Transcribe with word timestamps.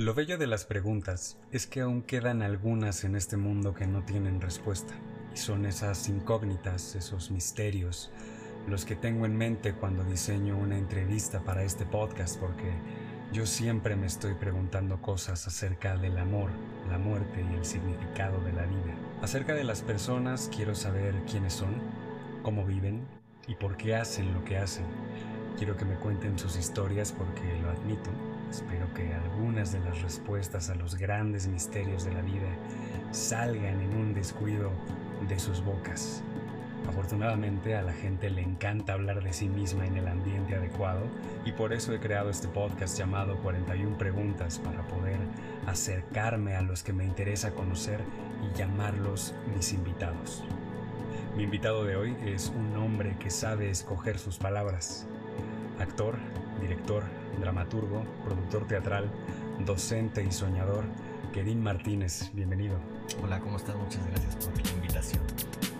Lo 0.00 0.14
bello 0.14 0.38
de 0.38 0.46
las 0.46 0.64
preguntas 0.64 1.38
es 1.50 1.66
que 1.66 1.80
aún 1.80 2.02
quedan 2.02 2.40
algunas 2.40 3.02
en 3.02 3.16
este 3.16 3.36
mundo 3.36 3.74
que 3.74 3.88
no 3.88 4.04
tienen 4.04 4.40
respuesta. 4.40 4.94
Y 5.34 5.36
son 5.36 5.66
esas 5.66 6.08
incógnitas, 6.08 6.94
esos 6.94 7.32
misterios, 7.32 8.12
los 8.68 8.84
que 8.84 8.94
tengo 8.94 9.26
en 9.26 9.36
mente 9.36 9.74
cuando 9.74 10.04
diseño 10.04 10.56
una 10.56 10.78
entrevista 10.78 11.40
para 11.40 11.64
este 11.64 11.84
podcast, 11.84 12.38
porque 12.38 12.70
yo 13.32 13.44
siempre 13.44 13.96
me 13.96 14.06
estoy 14.06 14.34
preguntando 14.34 15.02
cosas 15.02 15.48
acerca 15.48 15.96
del 15.96 16.16
amor, 16.18 16.52
la 16.88 16.98
muerte 16.98 17.44
y 17.50 17.56
el 17.56 17.64
significado 17.64 18.38
de 18.44 18.52
la 18.52 18.66
vida. 18.66 18.94
Acerca 19.20 19.54
de 19.54 19.64
las 19.64 19.82
personas 19.82 20.48
quiero 20.54 20.76
saber 20.76 21.12
quiénes 21.28 21.54
son, 21.54 21.74
cómo 22.44 22.64
viven 22.64 23.04
y 23.48 23.56
por 23.56 23.76
qué 23.76 23.96
hacen 23.96 24.32
lo 24.32 24.44
que 24.44 24.58
hacen. 24.58 24.86
Quiero 25.56 25.76
que 25.76 25.84
me 25.84 25.96
cuenten 25.96 26.38
sus 26.38 26.56
historias 26.56 27.10
porque 27.10 27.42
lo 27.60 27.70
admito, 27.70 28.10
Espero 28.50 28.92
que 28.94 29.12
algunas 29.12 29.72
de 29.72 29.80
las 29.80 30.00
respuestas 30.02 30.70
a 30.70 30.74
los 30.74 30.96
grandes 30.96 31.46
misterios 31.46 32.04
de 32.04 32.14
la 32.14 32.22
vida 32.22 32.48
salgan 33.10 33.80
en 33.80 33.94
un 33.94 34.14
descuido 34.14 34.70
de 35.28 35.38
sus 35.38 35.62
bocas. 35.62 36.22
Afortunadamente 36.88 37.76
a 37.76 37.82
la 37.82 37.92
gente 37.92 38.30
le 38.30 38.40
encanta 38.40 38.94
hablar 38.94 39.22
de 39.22 39.32
sí 39.32 39.48
misma 39.48 39.86
en 39.86 39.96
el 39.96 40.08
ambiente 40.08 40.54
adecuado 40.54 41.02
y 41.44 41.52
por 41.52 41.72
eso 41.72 41.92
he 41.92 42.00
creado 42.00 42.30
este 42.30 42.48
podcast 42.48 42.96
llamado 42.96 43.36
41 43.42 43.98
Preguntas 43.98 44.58
para 44.58 44.86
poder 44.88 45.18
acercarme 45.66 46.54
a 46.54 46.62
los 46.62 46.82
que 46.82 46.94
me 46.94 47.04
interesa 47.04 47.50
conocer 47.50 48.00
y 48.42 48.56
llamarlos 48.56 49.34
mis 49.54 49.72
invitados. 49.72 50.42
Mi 51.36 51.42
invitado 51.44 51.84
de 51.84 51.96
hoy 51.96 52.16
es 52.24 52.50
un 52.56 52.76
hombre 52.76 53.16
que 53.18 53.30
sabe 53.30 53.70
escoger 53.70 54.18
sus 54.18 54.38
palabras. 54.38 55.06
Actor, 55.78 56.16
director, 56.60 57.04
dramaturgo, 57.40 58.04
productor 58.24 58.66
teatral, 58.66 59.10
docente 59.64 60.24
y 60.24 60.32
soñador, 60.32 60.84
Kerim 61.32 61.60
Martínez. 61.60 62.30
Bienvenido. 62.32 62.78
Hola, 63.22 63.40
¿cómo 63.40 63.56
estás? 63.56 63.76
Muchas 63.76 64.06
gracias 64.06 64.36
por 64.36 64.64
la 64.64 64.70
invitación. 64.72 65.22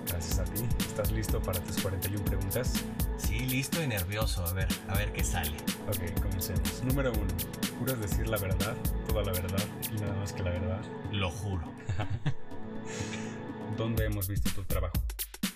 Gracias 0.07 0.39
a 0.39 0.45
ti. 0.45 0.63
¿Estás 0.81 1.11
listo 1.13 1.41
para 1.41 1.61
tus 1.61 1.81
41 1.83 2.25
preguntas? 2.25 2.85
Sí, 3.19 3.41
listo 3.41 3.83
y 3.83 3.87
nervioso. 3.87 4.45
A 4.45 4.53
ver, 4.53 4.69
a 4.89 4.97
ver 4.97 5.13
qué 5.13 5.25
sale. 5.25 5.57
Ok, 5.89 6.21
comencemos. 6.21 6.83
Número 6.85 7.13
uno. 7.13 7.33
¿Juras 7.79 8.01
decir 8.01 8.29
la 8.29 8.39
verdad, 8.39 8.77
toda 9.09 9.23
la 9.23 9.33
verdad 9.33 9.65
y 9.93 10.01
nada 10.01 10.15
más 10.17 10.33
que 10.33 10.43
la 10.43 10.51
verdad? 10.51 10.81
Lo 11.13 11.31
juro. 11.31 11.63
¿Dónde 13.77 14.07
hemos 14.07 14.29
visto 14.29 14.51
tu 14.51 14.65
trabajo? 14.65 14.95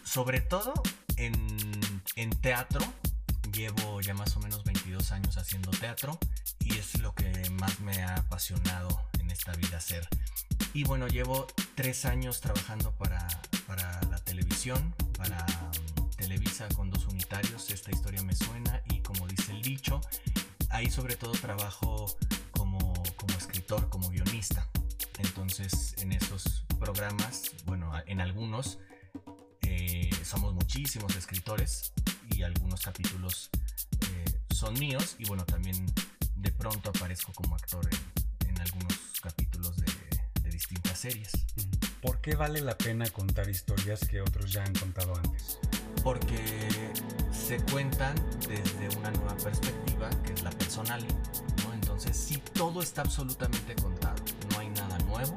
Sobre 0.05 0.41
todo 0.41 0.75
en, 1.17 1.35
en 2.17 2.31
teatro 2.31 2.81
Llevo 3.53 4.01
ya 4.01 4.15
más 4.15 4.35
o 4.37 4.41
menos 4.41 4.65
22 5.03 5.13
años 5.13 5.37
haciendo 5.37 5.71
teatro 5.73 6.19
y 6.61 6.79
es 6.79 7.01
lo 7.01 7.15
que 7.15 7.51
más 7.51 7.81
me 7.81 8.03
ha 8.03 8.15
apasionado 8.17 8.89
en 9.19 9.31
esta 9.31 9.53
vida 9.53 9.79
hacer. 9.79 10.09
Y 10.75 10.85
bueno, 10.85 11.09
llevo 11.09 11.47
tres 11.75 12.05
años 12.05 12.41
trabajando 12.41 12.93
para, 12.93 13.27
para 13.67 14.01
la 14.11 14.19
televisión, 14.19 14.95
para 15.17 15.45
um, 15.99 16.11
Televisa 16.11 16.69
con 16.77 16.91
dos 16.91 17.07
unitarios, 17.07 17.71
esta 17.71 17.91
historia 17.91 18.23
me 18.23 18.35
suena 18.35 18.81
y 18.91 19.01
como 19.01 19.27
dice 19.27 19.53
el 19.53 19.63
dicho, 19.63 20.01
ahí 20.71 20.89
sobre 20.89 21.17
todo 21.17 21.33
trabajo 21.33 22.07
como, 22.53 22.79
como 23.17 23.35
escritor, 23.37 23.89
como 23.89 24.09
guionista. 24.09 24.69
Entonces 25.19 25.95
en 25.99 26.13
esos 26.13 26.65
programas, 26.79 27.51
bueno, 27.67 27.93
en 28.07 28.21
algunos 28.21 28.79
eh, 29.63 30.11
somos 30.25 30.55
muchísimos 30.55 31.17
escritores 31.17 31.93
y 32.31 32.43
algunos 32.43 32.83
capítulos 32.83 33.51
son 34.63 34.79
míos 34.79 35.17
y 35.19 35.25
bueno, 35.25 35.45
también 35.45 35.93
de 36.37 36.53
pronto 36.53 36.91
aparezco 36.91 37.33
como 37.33 37.57
actor 37.57 37.85
en, 38.47 38.61
algunos 38.61 38.97
capítulos 39.21 39.77
de, 39.77 40.51
distintas 40.53 41.01
series. 41.01 41.33
¿Por 42.01 42.21
qué 42.21 42.37
vale 42.37 42.61
la 42.61 42.79
pena 42.79 43.11
contar 43.11 43.49
historias 43.49 44.07
que 44.07 44.21
otros 44.21 44.53
ya 44.53 44.63
han 44.63 44.73
contado 44.75 45.17
antes? 45.17 45.59
Porque 46.05 46.69
se 47.33 47.57
cuentan 47.73 48.15
desde 48.47 48.97
una 48.99 49.11
nueva 49.11 49.37
perspectiva 49.37 50.09
que 50.23 50.33
es 50.33 50.45
la 50.45 50.51
personal. 50.51 51.05
¿no? 51.65 51.75
Entonces, 51.75 52.17
si 52.17 52.37
todo 52.39 52.83
está 52.83 53.03
absolutamente 53.03 53.75
contado, 53.75 54.23
no 54.53 54.61
hay 54.61 54.69
nada 54.69 54.97
nuevo, 55.01 55.37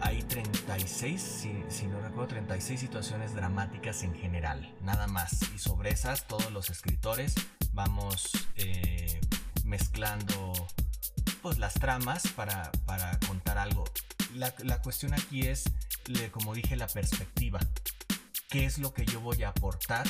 hay 0.00 0.22
36, 0.22 1.20
si, 1.68 1.86
no 1.88 2.00
recuerdo, 2.00 2.28
36 2.28 2.78
situaciones 2.78 3.34
dramáticas 3.34 4.04
en 4.04 4.14
general, 4.14 4.72
nada 4.82 5.08
más. 5.08 5.40
Y 5.56 5.58
sobre 5.58 5.90
esas 5.90 6.28
todos 6.28 6.52
los 6.52 6.70
escritores 6.70 7.34
vamos 7.72 8.30
eh, 8.56 9.20
mezclando 9.64 10.52
pues, 11.42 11.58
las 11.58 11.74
tramas 11.74 12.22
para, 12.28 12.70
contar 13.26 13.58
algo. 13.58 13.84
La, 14.34 14.80
cuestión 14.82 15.14
aquí 15.14 15.46
es, 15.46 15.64
como 16.30 16.54
dije, 16.54 16.76
la 16.76 16.86
perspectiva. 16.86 17.60
¿Qué 18.48 18.64
es 18.64 18.78
lo 18.78 18.92
que 18.92 19.06
yo 19.06 19.20
voy 19.20 19.42
a 19.42 19.48
aportar 19.48 20.06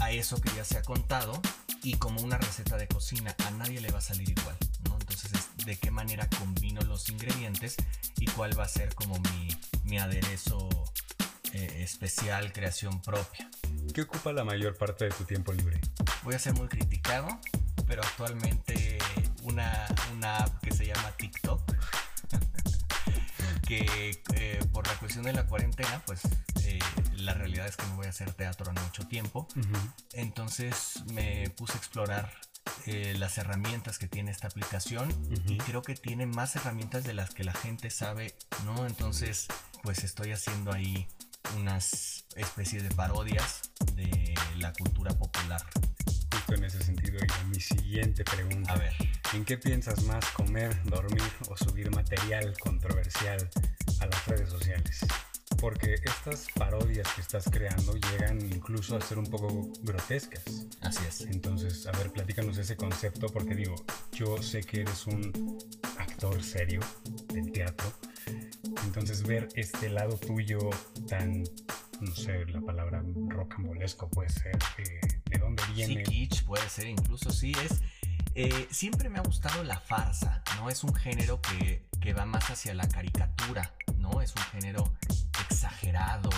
a 0.00 0.10
eso 0.10 0.40
que 0.40 0.50
ya 0.56 0.64
se 0.64 0.78
ha 0.78 0.82
contado? 0.82 1.40
Y 1.82 1.94
como 1.94 2.20
una 2.22 2.38
receta 2.38 2.76
de 2.76 2.88
cocina, 2.88 3.34
a 3.46 3.50
nadie 3.52 3.80
le 3.80 3.90
va 3.90 3.98
a 3.98 4.02
salir 4.02 4.30
igual, 4.30 4.56
¿no? 4.88 4.96
Entonces, 4.98 5.30
de 5.64 5.76
qué 5.76 5.90
manera 5.90 6.28
combino 6.38 6.80
los 6.82 7.08
ingredientes 7.08 7.76
y 8.16 8.26
cuál 8.26 8.58
va 8.58 8.64
a 8.64 8.68
ser 8.68 8.94
como 8.94 9.20
mi, 9.84 9.98
aderezo 9.98 10.68
eh, 11.52 11.82
especial, 11.82 12.52
creación 12.52 13.00
propia. 13.02 13.48
¿Qué 13.94 14.02
ocupa 14.02 14.32
la 14.32 14.44
mayor 14.44 14.76
parte 14.76 15.04
de 15.04 15.10
tu 15.12 15.24
tiempo 15.24 15.52
libre? 15.52 15.80
Voy 16.24 16.34
a 16.34 16.38
ser 16.38 16.54
muy 16.54 16.68
criticado, 16.68 17.28
pero 17.86 18.02
actualmente 18.02 18.98
una, 19.42 19.86
una 20.14 20.38
app 20.38 20.58
que 20.62 20.72
se 20.72 20.86
llama 20.86 21.12
TikTok, 21.18 21.60
que 23.66 24.22
eh, 24.34 24.60
por 24.72 24.86
la 24.86 24.94
cuestión 24.94 25.24
de 25.24 25.34
la 25.34 25.46
cuarentena, 25.46 26.02
pues 26.06 26.22
eh, 26.64 26.78
la 27.16 27.34
realidad 27.34 27.66
es 27.66 27.76
que 27.76 27.86
no 27.86 27.96
voy 27.96 28.06
a 28.06 28.08
hacer 28.08 28.32
teatro 28.32 28.70
en 28.70 28.82
mucho 28.82 29.06
tiempo. 29.06 29.46
Entonces 30.14 31.02
me 31.12 31.50
puse 31.50 31.74
a 31.74 31.76
explorar 31.76 32.32
eh, 32.86 33.14
las 33.18 33.36
herramientas 33.36 33.98
que 33.98 34.08
tiene 34.08 34.30
esta 34.30 34.46
aplicación 34.46 35.08
y 35.46 35.58
creo 35.58 35.82
que 35.82 35.94
tiene 35.94 36.24
más 36.24 36.56
herramientas 36.56 37.04
de 37.04 37.12
las 37.12 37.34
que 37.34 37.44
la 37.44 37.52
gente 37.52 37.90
sabe, 37.90 38.34
¿no? 38.64 38.86
Entonces, 38.86 39.46
pues 39.82 40.04
estoy 40.04 40.32
haciendo 40.32 40.72
ahí 40.72 41.06
unas 41.58 42.24
especies 42.36 42.82
de 42.82 42.90
parodias 42.90 43.70
de 43.94 44.34
la 44.58 44.72
cultura 44.72 45.12
popular. 45.12 45.62
Justo 46.32 46.54
en 46.54 46.64
ese 46.64 46.82
sentido, 46.82 47.18
y 47.18 47.48
mi 47.48 47.60
siguiente 47.60 48.24
pregunta. 48.24 48.72
A 48.72 48.78
ver. 48.78 48.92
¿En 49.32 49.44
qué 49.44 49.58
piensas 49.58 50.04
más, 50.04 50.24
comer, 50.30 50.80
dormir 50.84 51.22
o 51.48 51.56
subir 51.56 51.90
material 51.90 52.54
controversial 52.60 53.48
a 54.00 54.06
las 54.06 54.26
redes 54.26 54.50
sociales? 54.50 55.00
porque 55.64 55.94
estas 55.94 56.46
parodias 56.54 57.08
que 57.14 57.22
estás 57.22 57.46
creando 57.50 57.94
llegan 57.94 58.38
incluso 58.52 58.98
a 58.98 59.00
ser 59.00 59.18
un 59.18 59.24
poco 59.24 59.72
grotescas. 59.82 60.42
Así 60.82 61.00
es. 61.08 61.22
Entonces, 61.22 61.86
a 61.86 61.92
ver, 61.92 62.10
platícanos 62.10 62.58
ese 62.58 62.76
concepto, 62.76 63.28
porque 63.28 63.54
digo, 63.54 63.74
yo 64.12 64.42
sé 64.42 64.60
que 64.60 64.82
eres 64.82 65.06
un 65.06 65.58
actor 65.98 66.42
serio 66.42 66.80
del 67.32 67.50
teatro, 67.50 67.90
entonces 68.84 69.22
ver 69.22 69.48
este 69.54 69.88
lado 69.88 70.18
tuyo 70.18 70.58
tan, 71.08 71.44
no 72.04 72.14
sé, 72.14 72.44
la 72.46 72.60
palabra 72.60 73.02
rocambolesco 73.28 74.08
puede 74.08 74.28
ser, 74.28 74.58
eh, 74.78 75.00
¿de 75.26 75.38
dónde 75.38 75.62
viene? 75.74 76.04
Sí, 76.04 76.10
kitsch 76.10 76.44
puede 76.44 76.68
ser, 76.68 76.86
incluso 76.86 77.30
sí, 77.30 77.52
es... 77.64 77.82
Eh, 78.36 78.66
siempre 78.70 79.08
me 79.08 79.20
ha 79.20 79.22
gustado 79.22 79.62
la 79.62 79.78
farsa, 79.78 80.42
¿no? 80.56 80.68
Es 80.68 80.82
un 80.82 80.92
género 80.92 81.40
que, 81.40 81.86
que 82.00 82.12
va 82.14 82.24
más 82.24 82.50
hacia 82.50 82.74
la 82.74 82.88
caricatura, 82.88 83.76
¿no? 83.98 84.20
Es 84.20 84.34
un 84.34 84.42
género 84.42 84.92
exagerado. 85.48 86.30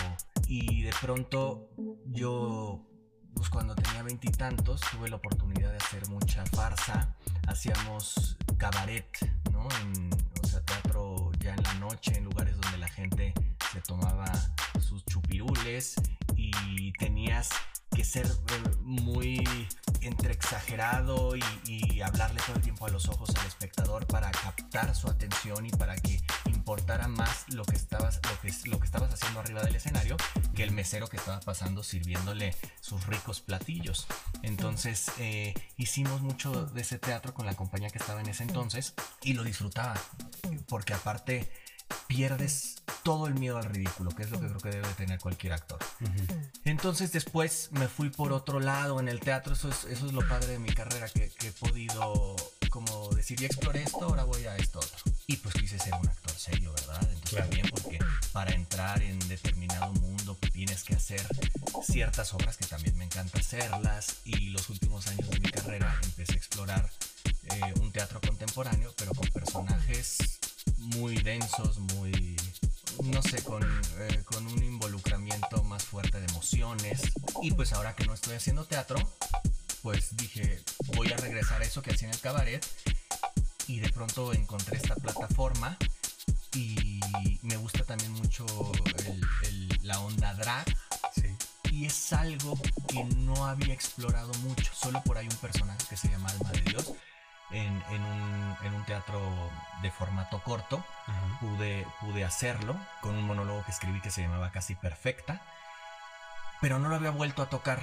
Y 0.47 0.83
de 0.83 0.91
pronto 1.01 1.71
yo, 2.05 2.85
pues 3.33 3.49
cuando 3.49 3.73
tenía 3.73 4.03
veintitantos, 4.03 4.79
tuve 4.91 5.09
la 5.09 5.15
oportunidad 5.15 5.71
de 5.71 5.77
hacer 5.77 6.07
mucha 6.09 6.45
farsa. 6.45 7.15
Hacíamos 7.47 8.37
cabaret, 8.57 9.07
¿no? 9.51 9.67
En, 9.81 10.11
o 10.43 10.47
sea, 10.47 10.61
teatro 10.61 11.31
ya 11.39 11.55
en 11.55 11.63
la 11.63 11.73
noche, 11.75 12.15
en 12.15 12.25
lugares 12.25 12.55
donde 12.61 12.77
la 12.77 12.89
gente 12.89 13.33
se 13.73 13.81
tomaba 13.81 14.31
sus 14.87 15.05
chupirules 15.05 15.95
y 16.35 16.91
tenías 16.93 17.49
que 17.95 18.03
ser 18.03 18.27
muy 18.81 19.43
entre 20.01 20.31
exagerado 20.31 21.35
y, 21.35 22.01
hablarle 22.01 22.39
todo 22.45 22.55
el 22.55 22.61
tiempo 22.61 22.85
a 22.85 22.89
los 22.89 23.09
ojos 23.09 23.31
al 23.35 23.47
espectador 23.47 24.05
para 24.07 24.31
captar 24.31 24.95
su 24.95 25.09
atención 25.09 25.65
y 25.65 25.71
para 25.71 25.95
que 25.97 26.21
importara 26.45 27.07
más 27.07 27.45
lo 27.49 27.65
que 27.65 27.75
estabas, 27.75 28.21
lo 28.23 28.39
que, 28.39 28.69
lo 28.69 28.79
que 28.79 28.85
estabas 28.85 29.13
haciendo 29.13 29.41
arriba 29.41 29.61
del 29.63 29.75
escenario 29.75 30.15
que 30.55 30.63
el 30.63 30.71
mesero 30.71 31.07
que 31.07 31.17
estaba 31.17 31.39
pasando 31.41 31.83
sirviéndole 31.83 32.55
sus 32.79 33.05
ricos 33.07 33.41
platillos. 33.41 34.07
Entonces 34.41 35.11
eh, 35.19 35.53
hicimos 35.75 36.21
mucho 36.21 36.67
de 36.67 36.81
ese 36.81 36.99
teatro 36.99 37.33
con 37.33 37.45
la 37.45 37.55
compañía 37.55 37.89
que 37.89 37.97
estaba 37.97 38.21
en 38.21 38.29
ese 38.29 38.43
entonces 38.43 38.93
y 39.23 39.33
lo 39.33 39.43
disfrutaba 39.43 39.95
porque 40.69 40.93
aparte 40.93 41.51
pierdes 42.07 42.83
todo 43.07 43.27
el 43.27 43.35
miedo 43.35 43.57
al 43.57 43.63
ridículo, 43.63 44.11
que 44.11 44.23
es 44.23 44.31
lo 44.31 44.41
que 44.41 44.47
creo 44.47 44.59
que 44.59 44.69
debe 44.69 44.89
tener 44.97 45.17
cualquier 45.17 45.53
actor. 45.53 45.79
Uh 46.01 46.03
-huh. 46.03 46.49
Entonces 46.65 47.13
después 47.13 47.69
me 47.71 47.87
fui 47.87 48.09
por 48.09 48.33
otro 48.33 48.59
lado 48.59 48.99
en 48.99 49.07
el 49.07 49.21
teatro, 49.21 49.53
eso 49.53 49.69
es, 49.69 49.85
eso 49.85 50.07
es 50.07 50.11
lo 50.11 50.27
padre 50.27 50.47
de 50.47 50.59
mi 50.59 50.67
carrera, 50.71 51.07
que, 51.07 51.29
que 51.29 51.47
he 51.47 51.51
podido 51.53 52.35
como 52.69 53.07
decir, 53.15 53.39
ya 53.39 53.47
exploré 53.47 53.83
esto, 53.83 54.03
ahora 54.03 54.25
voy 54.25 54.45
a 54.45 54.57
esto 54.57 54.79
otro. 54.79 55.13
Y 55.25 55.37
pues 55.37 55.55
quise 55.55 55.79
ser 55.79 55.93
un 55.93 56.05
actor 56.05 56.33
serio, 56.33 56.73
¿verdad? 56.73 57.01
Entonces 57.03 57.29
claro. 57.29 57.45
también 57.45 57.69
porque 57.69 57.97
para 58.33 58.51
entrar 58.51 59.01
en 59.01 59.17
determinado 59.29 59.93
mundo 59.93 60.35
pues, 60.41 60.51
tienes 60.51 60.83
que 60.83 60.95
hacer 60.95 61.25
ciertas 61.83 62.33
obras 62.33 62.57
que 62.57 62.65
también 62.65 62.97
me 62.97 63.05
encanta 63.05 63.39
hacerlas 63.39 64.17
y 64.25 64.49
los 64.49 64.69
últimos 64.69 65.07
años 65.07 65.29
de 65.29 65.39
mi 65.39 65.49
carrera 65.49 65.97
empecé 66.03 66.33
a 66.33 66.35
explorar 66.35 66.89
eh, 67.55 67.73
un 67.79 67.89
teatro 67.93 68.19
contemporáneo, 68.19 68.93
pero 68.97 69.13
con 69.13 69.29
personajes 69.29 70.17
muy 70.77 71.15
densos, 71.17 71.79
muy 71.79 72.35
no 73.03 73.21
sé, 73.21 73.43
con, 73.43 73.63
eh, 73.63 74.23
con 74.25 74.45
un 74.47 74.63
involucramiento 74.63 75.63
más 75.63 75.83
fuerte 75.83 76.19
de 76.19 76.25
emociones. 76.27 77.01
Y 77.41 77.51
pues 77.51 77.73
ahora 77.73 77.95
que 77.95 78.05
no 78.05 78.13
estoy 78.13 78.35
haciendo 78.35 78.65
teatro, 78.65 78.97
pues 79.81 80.15
dije, 80.17 80.61
voy 80.95 81.11
a 81.11 81.17
regresar 81.17 81.61
a 81.61 81.65
eso 81.65 81.81
que 81.81 81.91
hacía 81.91 82.07
en 82.07 82.13
el 82.13 82.19
cabaret. 82.19 82.65
Y 83.67 83.79
de 83.79 83.89
pronto 83.89 84.33
encontré 84.33 84.77
esta 84.77 84.95
plataforma 84.95 85.77
y 86.53 86.99
me 87.41 87.57
gusta 87.57 87.83
también 87.83 88.11
mucho 88.13 88.45
la 89.81 89.99
onda 89.99 90.33
drag. 90.33 90.65
Y 91.71 91.85
es 91.85 92.11
algo 92.13 92.59
que 92.87 93.03
no 93.03 93.45
había 93.45 93.73
explorado 93.73 94.33
mucho. 94.35 94.71
Solo 94.73 95.03
por 95.03 95.17
ahí 95.17 95.27
un 95.27 95.37
personaje 95.37 95.85
que 95.89 95.97
se 95.97 96.09
llama 96.09 96.29
Alma 96.29 96.51
de 96.51 96.61
Dios 96.61 96.93
en, 97.51 97.83
un, 98.73 98.83
teatro 98.85 99.19
de 99.81 99.91
formato 99.91 100.41
corto. 100.43 100.83
pude, 101.41 101.85
pude 101.99 102.23
hacerlo 102.23 102.75
con 103.01 103.15
un 103.15 103.25
monólogo 103.25 103.65
que 103.65 103.71
escribí 103.71 103.99
que 103.99 104.11
se 104.11 104.21
llamaba 104.21 104.51
Casi 104.51 104.75
Perfecta. 104.75 105.41
Pero 106.61 106.79
no 106.79 106.89
lo 106.89 106.95
había 106.95 107.11
vuelto 107.11 107.41
a 107.41 107.49
tocar. 107.49 107.81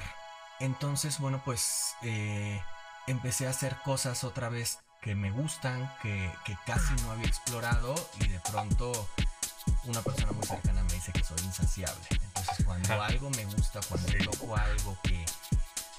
Entonces, 0.61 1.19
bueno, 1.19 1.43
pues 1.44 1.94
eh, 2.02 2.61
empecé 3.06 3.46
a 3.46 3.50
hacer 3.50 3.76
cosas 3.84 4.25
otra 4.25 4.49
vez 4.49 4.78
que 5.00 5.14
me 5.14 5.31
gustan, 5.31 5.93
que, 6.02 6.32
casi 6.64 6.94
no 7.02 7.11
había 7.11 7.26
explorado 7.26 7.94
y 8.20 8.28
de 8.28 8.40
pronto 8.40 9.08
una 9.84 10.00
persona 10.00 10.32
muy 10.32 10.46
cercana 10.46 10.82
me 10.84 10.94
dice 10.94 11.12
que 11.12 11.22
soy 11.22 11.38
insaciable. 11.44 12.02
Entonces 12.11 12.64
cuando 12.64 13.02
algo 13.02 13.31
me 13.31 13.44
gusta, 13.44 13.81
cuando 13.87 14.11
toco 14.25 14.56
algo 14.56 14.96
que 15.02 15.26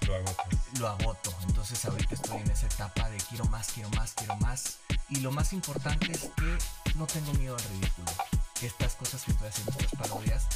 lo 0.06 0.16
agoto. 0.16 0.44
lo 0.80 0.88
agoto. 0.88 1.34
Entonces 1.48 1.84
ahorita 1.86 2.16
estoy 2.16 2.38
en 2.38 2.52
esa 2.52 2.68
etapa 2.68 3.10
de 3.10 3.18
quiero 3.18 3.46
más, 3.46 3.72
quiero 3.72 3.90
más, 3.92 4.14
quiero 4.14 4.36
más. 4.38 4.80
Y 5.10 5.20
lo 5.20 5.32
más 5.32 5.54
importante 5.54 6.12
es 6.12 6.30
que 6.36 6.58
no 6.96 7.06
tengo 7.08 7.34
miedo 7.34 7.56
al 7.56 7.64
ridículo. 7.64 8.12
Estas 8.62 8.96
cosas 8.96 9.24
que 9.24 9.32
estoy 9.32 9.48
haciendo, 9.48 9.72
estas 9.80 10.00
parodias, 10.00 10.48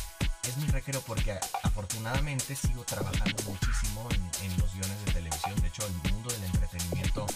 es 0.44 0.58
mi 0.58 0.68
recreo 0.68 1.02
porque 1.02 1.38
afortunadamente 1.64 2.56
sigo 2.56 2.84
trabajando 2.84 3.44
muchísimo 3.44 4.08
en, 4.12 4.52
en 4.52 4.58
los 4.58 4.74
guiones 4.74 5.06
de 5.06 5.12
televisión. 5.14 5.56
De 5.62 5.68
hecho, 5.68 5.86
el 5.86 6.12
mundo 6.12 6.32
del 6.32 6.44
entretenimiento 6.46 7.28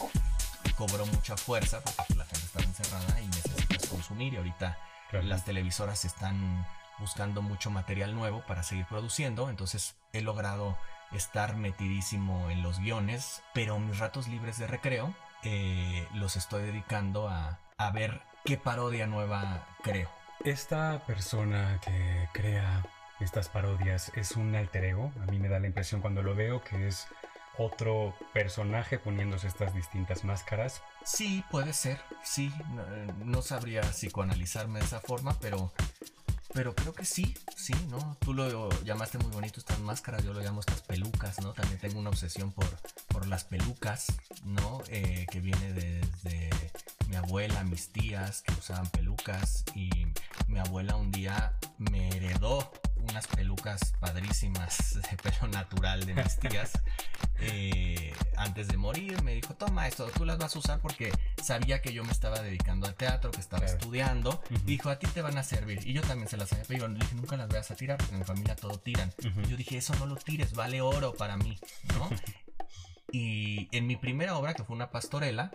cobró 0.75 1.05
mucha 1.07 1.37
fuerza 1.37 1.81
porque 1.81 2.15
la 2.15 2.25
gente 2.25 2.45
estaba 2.45 2.65
encerrada 2.65 3.21
y 3.21 3.27
necesitas 3.27 3.87
consumir 3.87 4.33
y 4.33 4.37
ahorita 4.37 4.77
las 5.21 5.45
televisoras 5.45 6.05
están 6.05 6.65
buscando 6.97 7.41
mucho 7.41 7.69
material 7.69 8.15
nuevo 8.15 8.43
para 8.47 8.63
seguir 8.63 8.85
produciendo, 8.85 9.49
entonces 9.49 9.95
he 10.11 10.21
logrado 10.21 10.77
estar 11.11 11.55
metidísimo 11.55 12.49
en 12.49 12.63
los 12.63 12.79
guiones, 12.79 13.43
pero 13.53 13.79
mis 13.79 13.99
ratos 13.99 14.27
libres 14.27 14.57
de 14.57 14.67
recreo 14.67 15.13
eh, 15.43 16.07
los 16.13 16.35
estoy 16.35 16.63
dedicando 16.63 17.27
a, 17.27 17.59
a 17.77 17.91
ver 17.91 18.21
qué 18.45 18.57
parodia 18.57 19.07
nueva 19.07 19.67
creo. 19.83 20.09
Esta 20.43 20.99
persona 21.05 21.79
que 21.83 22.27
crea 22.33 22.83
estas 23.19 23.49
parodias 23.49 24.11
es 24.15 24.35
un 24.35 24.55
alter 24.55 24.85
ego. 24.85 25.11
A 25.21 25.25
mí 25.31 25.39
me 25.39 25.49
da 25.49 25.59
la 25.59 25.67
impresión 25.67 26.01
cuando 26.01 26.21
lo 26.21 26.35
veo 26.35 26.61
que 26.63 26.87
es 26.87 27.07
otro 27.57 28.15
personaje 28.33 28.99
poniéndose 28.99 29.47
estas 29.47 29.73
distintas 29.73 30.23
máscaras. 30.23 30.81
Sí, 31.03 31.43
puede 31.51 31.73
ser, 31.73 31.99
sí, 32.23 32.51
no, 33.23 33.41
sabría 33.41 33.81
psicoanalizarme 33.81 34.79
de 34.79 34.85
esa 34.85 34.99
forma, 34.99 35.37
pero, 35.39 35.71
pero 36.53 36.75
creo 36.75 36.93
que 36.93 37.05
sí, 37.05 37.35
sí, 37.55 37.73
¿no? 37.89 38.17
Tú 38.19 38.33
lo 38.33 38.69
llamaste 38.83 39.17
muy 39.17 39.31
bonito 39.31 39.59
estas 39.59 39.79
máscaras, 39.79 40.23
yo 40.23 40.33
lo 40.33 40.41
llamo 40.41 40.59
estas 40.59 40.81
pelucas, 40.81 41.41
¿no? 41.41 41.53
También 41.53 41.79
tengo 41.79 41.99
una 41.99 42.09
obsesión 42.09 42.51
por, 42.51 42.67
por 43.07 43.27
las 43.27 43.43
pelucas, 43.43 44.07
¿no? 44.43 44.81
Eh, 44.87 45.25
que 45.31 45.39
viene 45.39 45.73
desde 45.73 46.49
mi 47.07 47.15
abuela, 47.15 47.63
mis 47.63 47.89
tías 47.89 48.41
que 48.43 48.53
usaban 48.53 48.87
pelucas 48.87 49.63
y 49.75 49.89
mi 50.47 50.59
abuela 50.59 50.95
un 50.95 51.11
día 51.11 51.53
me 51.77 52.09
heredó 52.09 52.71
unas 53.09 53.27
pelucas 53.27 53.93
padrísimas 53.99 54.99
de 55.11 55.17
pelo 55.17 55.47
natural 55.51 56.05
de 56.05 56.13
mis 56.15 56.37
tías. 56.39 56.71
Eh, 57.39 58.13
antes 58.37 58.67
de 58.67 58.77
morir 58.77 59.21
me 59.23 59.33
dijo, 59.33 59.53
toma 59.55 59.87
esto, 59.87 60.07
tú 60.15 60.25
las 60.25 60.37
vas 60.37 60.55
a 60.55 60.59
usar 60.59 60.79
porque 60.79 61.11
sabía 61.41 61.81
que 61.81 61.93
yo 61.93 62.03
me 62.03 62.11
estaba 62.11 62.41
dedicando 62.41 62.87
al 62.87 62.95
teatro, 62.95 63.31
que 63.31 63.41
estaba 63.41 63.65
estudiando. 63.65 64.41
Dijo, 64.65 64.89
a 64.89 64.99
ti 64.99 65.07
te 65.07 65.21
van 65.21 65.37
a 65.37 65.43
servir. 65.43 65.79
Y 65.85 65.93
yo 65.93 66.01
también 66.01 66.27
se 66.27 66.37
las 66.37 66.51
había 66.53 66.65
pedido. 66.65 66.87
Le 66.87 66.99
dije, 66.99 67.15
nunca 67.15 67.37
las 67.37 67.47
voy 67.49 67.57
a 67.57 67.61
tirar 67.61 67.97
porque 67.97 68.13
en 68.13 68.19
mi 68.19 68.25
familia 68.25 68.55
todo 68.55 68.77
tiran. 68.79 69.11
yo 69.49 69.57
dije, 69.57 69.77
eso 69.77 69.95
no 69.95 70.05
lo 70.05 70.15
tires, 70.15 70.53
vale 70.53 70.81
oro 70.81 71.13
para 71.13 71.37
mí, 71.37 71.57
¿no? 71.97 72.09
y 73.11 73.67
en 73.75 73.87
mi 73.87 73.95
primera 73.95 74.37
obra, 74.37 74.53
que 74.53 74.63
fue 74.63 74.75
una 74.75 74.91
pastorela, 74.91 75.51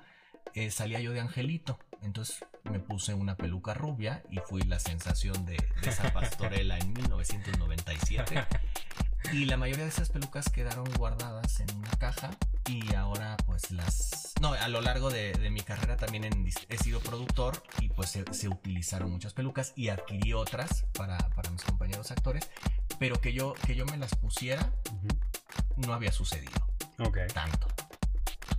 eh, 0.54 0.70
salía 0.70 1.00
yo 1.00 1.12
de 1.12 1.20
Angelito. 1.20 1.78
Entonces 2.02 2.44
me 2.64 2.78
puse 2.78 3.14
una 3.14 3.36
peluca 3.36 3.74
rubia 3.74 4.22
y 4.30 4.38
fui 4.38 4.62
la 4.62 4.78
sensación 4.78 5.44
de, 5.44 5.56
esa 5.82 6.12
pastorela 6.12 6.78
en 6.78 6.92
1997. 6.92 8.44
Y 9.32 9.44
la 9.44 9.56
mayoría 9.56 9.84
de 9.84 9.90
esas 9.90 10.10
pelucas 10.10 10.48
quedaron 10.48 10.88
guardadas 10.96 11.60
en 11.60 11.76
una 11.76 11.90
caja 11.90 12.30
y 12.66 12.94
ahora 12.94 13.36
pues 13.46 13.70
las... 13.70 14.32
No, 14.40 14.52
a 14.52 14.68
lo 14.68 14.80
largo 14.80 15.10
de, 15.10 15.34
mi 15.50 15.60
carrera 15.60 15.96
también 15.96 16.24
he 16.68 16.78
sido 16.78 17.00
productor 17.00 17.62
y 17.80 17.88
pues 17.88 18.10
se, 18.10 18.48
utilizaron 18.48 19.10
muchas 19.10 19.34
pelucas 19.34 19.72
y 19.76 19.88
adquirí 19.88 20.32
otras 20.32 20.84
para, 20.94 21.18
mis 21.50 21.62
compañeros 21.64 22.10
actores, 22.10 22.48
pero 22.98 23.20
que 23.20 23.32
yo, 23.32 23.54
que 23.66 23.74
yo 23.74 23.84
me 23.86 23.96
las 23.96 24.14
pusiera 24.14 24.72
no 25.76 25.92
había 25.92 26.12
sucedido. 26.12 26.66
Ok. 26.98 27.18
Tanto. 27.32 27.68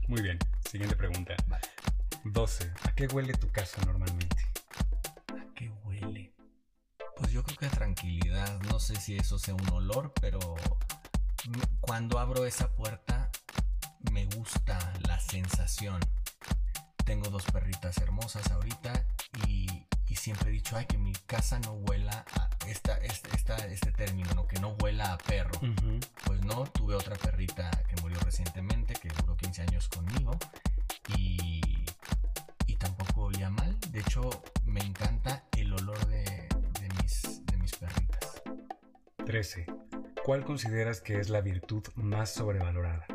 Muy 0.07 0.21
bien. 0.21 0.39
Siguiente 0.69 0.95
pregunta. 0.95 1.35
12. 2.25 2.71
¿A 2.83 2.93
qué 2.93 3.07
huele 3.07 3.33
tu 3.33 3.47
casa 3.47 3.81
normalmente? 3.87 4.37
¿A 5.29 5.53
qué 5.55 5.71
huele? 5.83 6.31
Pues 7.17 7.31
yo 7.31 7.43
creo 7.43 7.57
que 7.57 7.65
a 7.65 7.71
tranquilidad. 7.71 8.61
No 8.69 8.79
sé 8.79 8.95
si 8.97 9.17
eso 9.17 9.39
sea 9.39 9.55
un 9.55 9.67
olor, 9.71 10.13
pero 10.21 10.39
cuando 11.81 12.19
abro 12.19 12.45
esa 12.45 12.71
puerta 12.75 13.31
me 14.11 14.25
gusta 14.25 14.77
la 15.07 15.19
sensación. 15.19 15.99
Tengo 17.03 17.31
dos 17.31 17.45
perritas 17.45 17.97
hermosas 17.97 18.51
ahorita 18.51 19.07
y, 19.47 19.78
siempre 20.19 20.49
he 20.49 20.53
dicho, 20.53 20.75
ay, 20.77 20.85
que 20.85 20.97
mi 20.97 21.13
casa 21.13 21.59
no 21.59 21.73
huela 21.73 22.25
a 22.33 22.49
esta, 22.67 22.97
este, 22.97 23.29
este 23.71 23.91
término, 23.91 24.29
¿no? 24.35 24.47
que 24.47 24.59
no 24.59 24.75
huela 24.81 25.13
a 25.13 25.17
perro. 25.17 25.59
Pues 26.25 26.43
no, 26.45 26.65
tuve 26.65 26.95
otra 26.95 27.15
perrita 27.15 27.71
que 27.87 28.01
murió 28.01 28.19
recientemente, 28.19 28.93
que 28.93 29.09
duró 29.09 29.35
15 29.35 29.61
años 29.63 29.87
conmigo 29.89 30.37
y 31.15 31.49
tampoco 32.79 33.23
olía 33.23 33.49
mal. 33.51 33.77
De 33.91 33.99
hecho, 33.99 34.27
me 34.65 34.79
encanta 34.79 35.43
el 35.55 35.71
olor 35.73 36.03
de, 36.07 36.47
mis, 37.01 37.45
de 37.45 37.57
mis 37.57 37.75
perritas. 37.75 38.41
13. 39.25 39.67
¿Cuál 40.25 40.43
consideras 40.43 41.01
que 41.01 41.19
es 41.19 41.29
la 41.29 41.41
virtud 41.41 41.83
más 41.95 42.33
sobrevalorada? 42.33 43.05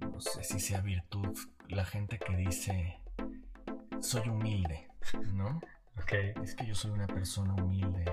No 0.00 0.20
sé 0.20 0.44
si 0.44 0.60
sea 0.60 0.80
virtud. 0.80 1.38
La 1.68 1.84
gente 1.84 2.18
que 2.18 2.36
dice, 2.36 3.00
soy 4.00 4.28
humilde, 4.28 4.88
¿no? 5.32 5.60
Es 6.42 6.54
que 6.54 6.66
yo 6.66 6.74
soy 6.74 6.92
una 6.92 7.06
persona 7.06 7.54
humilde, 7.54 8.04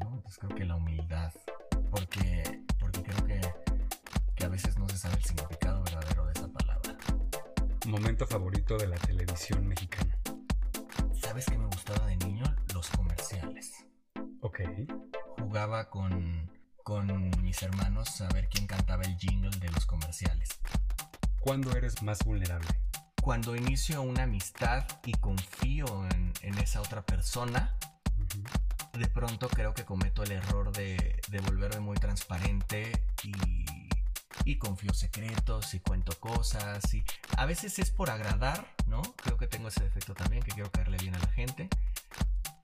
¿no? 0.00 0.14
Entonces 0.16 0.38
creo 0.38 0.56
que 0.56 0.64
la 0.64 0.74
humildad, 0.74 1.32
porque, 1.90 2.64
porque 2.80 3.02
creo 3.02 3.24
que, 3.24 3.40
que 4.34 4.44
a 4.44 4.48
veces 4.48 4.76
no 4.76 4.88
se 4.88 4.98
sabe 4.98 5.16
el 5.16 5.24
significado 5.24 5.82
verdadero 5.84 6.26
de 6.26 6.32
esa 6.32 6.48
palabra. 6.48 6.96
Momento 7.86 8.26
favorito 8.26 8.76
de 8.76 8.88
la 8.88 8.96
televisión 8.96 9.66
mexicana. 9.68 10.18
¿Sabes 11.14 11.46
qué 11.46 11.56
me 11.56 11.66
gustaba 11.66 12.06
de 12.06 12.16
niño? 12.16 12.44
Los 12.74 12.90
comerciales. 12.90 13.86
Ok. 14.40 14.60
Jugaba 15.38 15.88
con, 15.90 16.50
con 16.82 17.30
mis 17.40 17.62
hermanos 17.62 18.20
a 18.20 18.28
ver 18.30 18.48
quién 18.48 18.66
cantaba 18.66 19.04
el 19.04 19.16
jingle 19.16 19.56
de 19.60 19.70
los 19.70 19.86
comerciales. 19.86 20.60
¿Cuándo 21.40 21.70
eres 21.76 22.02
más 22.02 22.18
vulnerable? 22.24 22.83
Cuando 23.24 23.56
inicio 23.56 24.02
una 24.02 24.24
amistad 24.24 24.84
y 25.06 25.12
confío 25.12 25.86
en, 26.42 26.58
esa 26.58 26.82
otra 26.82 27.00
persona, 27.00 27.74
de 28.92 29.06
pronto 29.06 29.48
creo 29.48 29.72
que 29.72 29.86
cometo 29.86 30.22
el 30.22 30.32
error 30.32 30.70
de, 30.72 31.22
de 31.30 31.40
volverme 31.40 31.80
muy 31.80 31.96
transparente 31.96 32.92
y 33.22 33.64
y 34.44 34.56
confío 34.56 34.92
secretos 34.92 35.72
y 35.72 35.80
cuento 35.80 36.12
cosas 36.20 36.92
y 36.92 37.02
a 37.38 37.46
veces 37.46 37.78
es 37.78 37.90
por 37.90 38.10
agradar, 38.10 38.66
¿no? 38.86 39.00
Creo 39.22 39.38
que 39.38 39.46
tengo 39.46 39.68
ese 39.68 39.82
defecto 39.84 40.12
también, 40.12 40.42
que 40.42 40.52
quiero 40.52 40.70
caerle 40.70 40.98
bien 40.98 41.14
a 41.14 41.18
la 41.18 41.28
gente, 41.28 41.70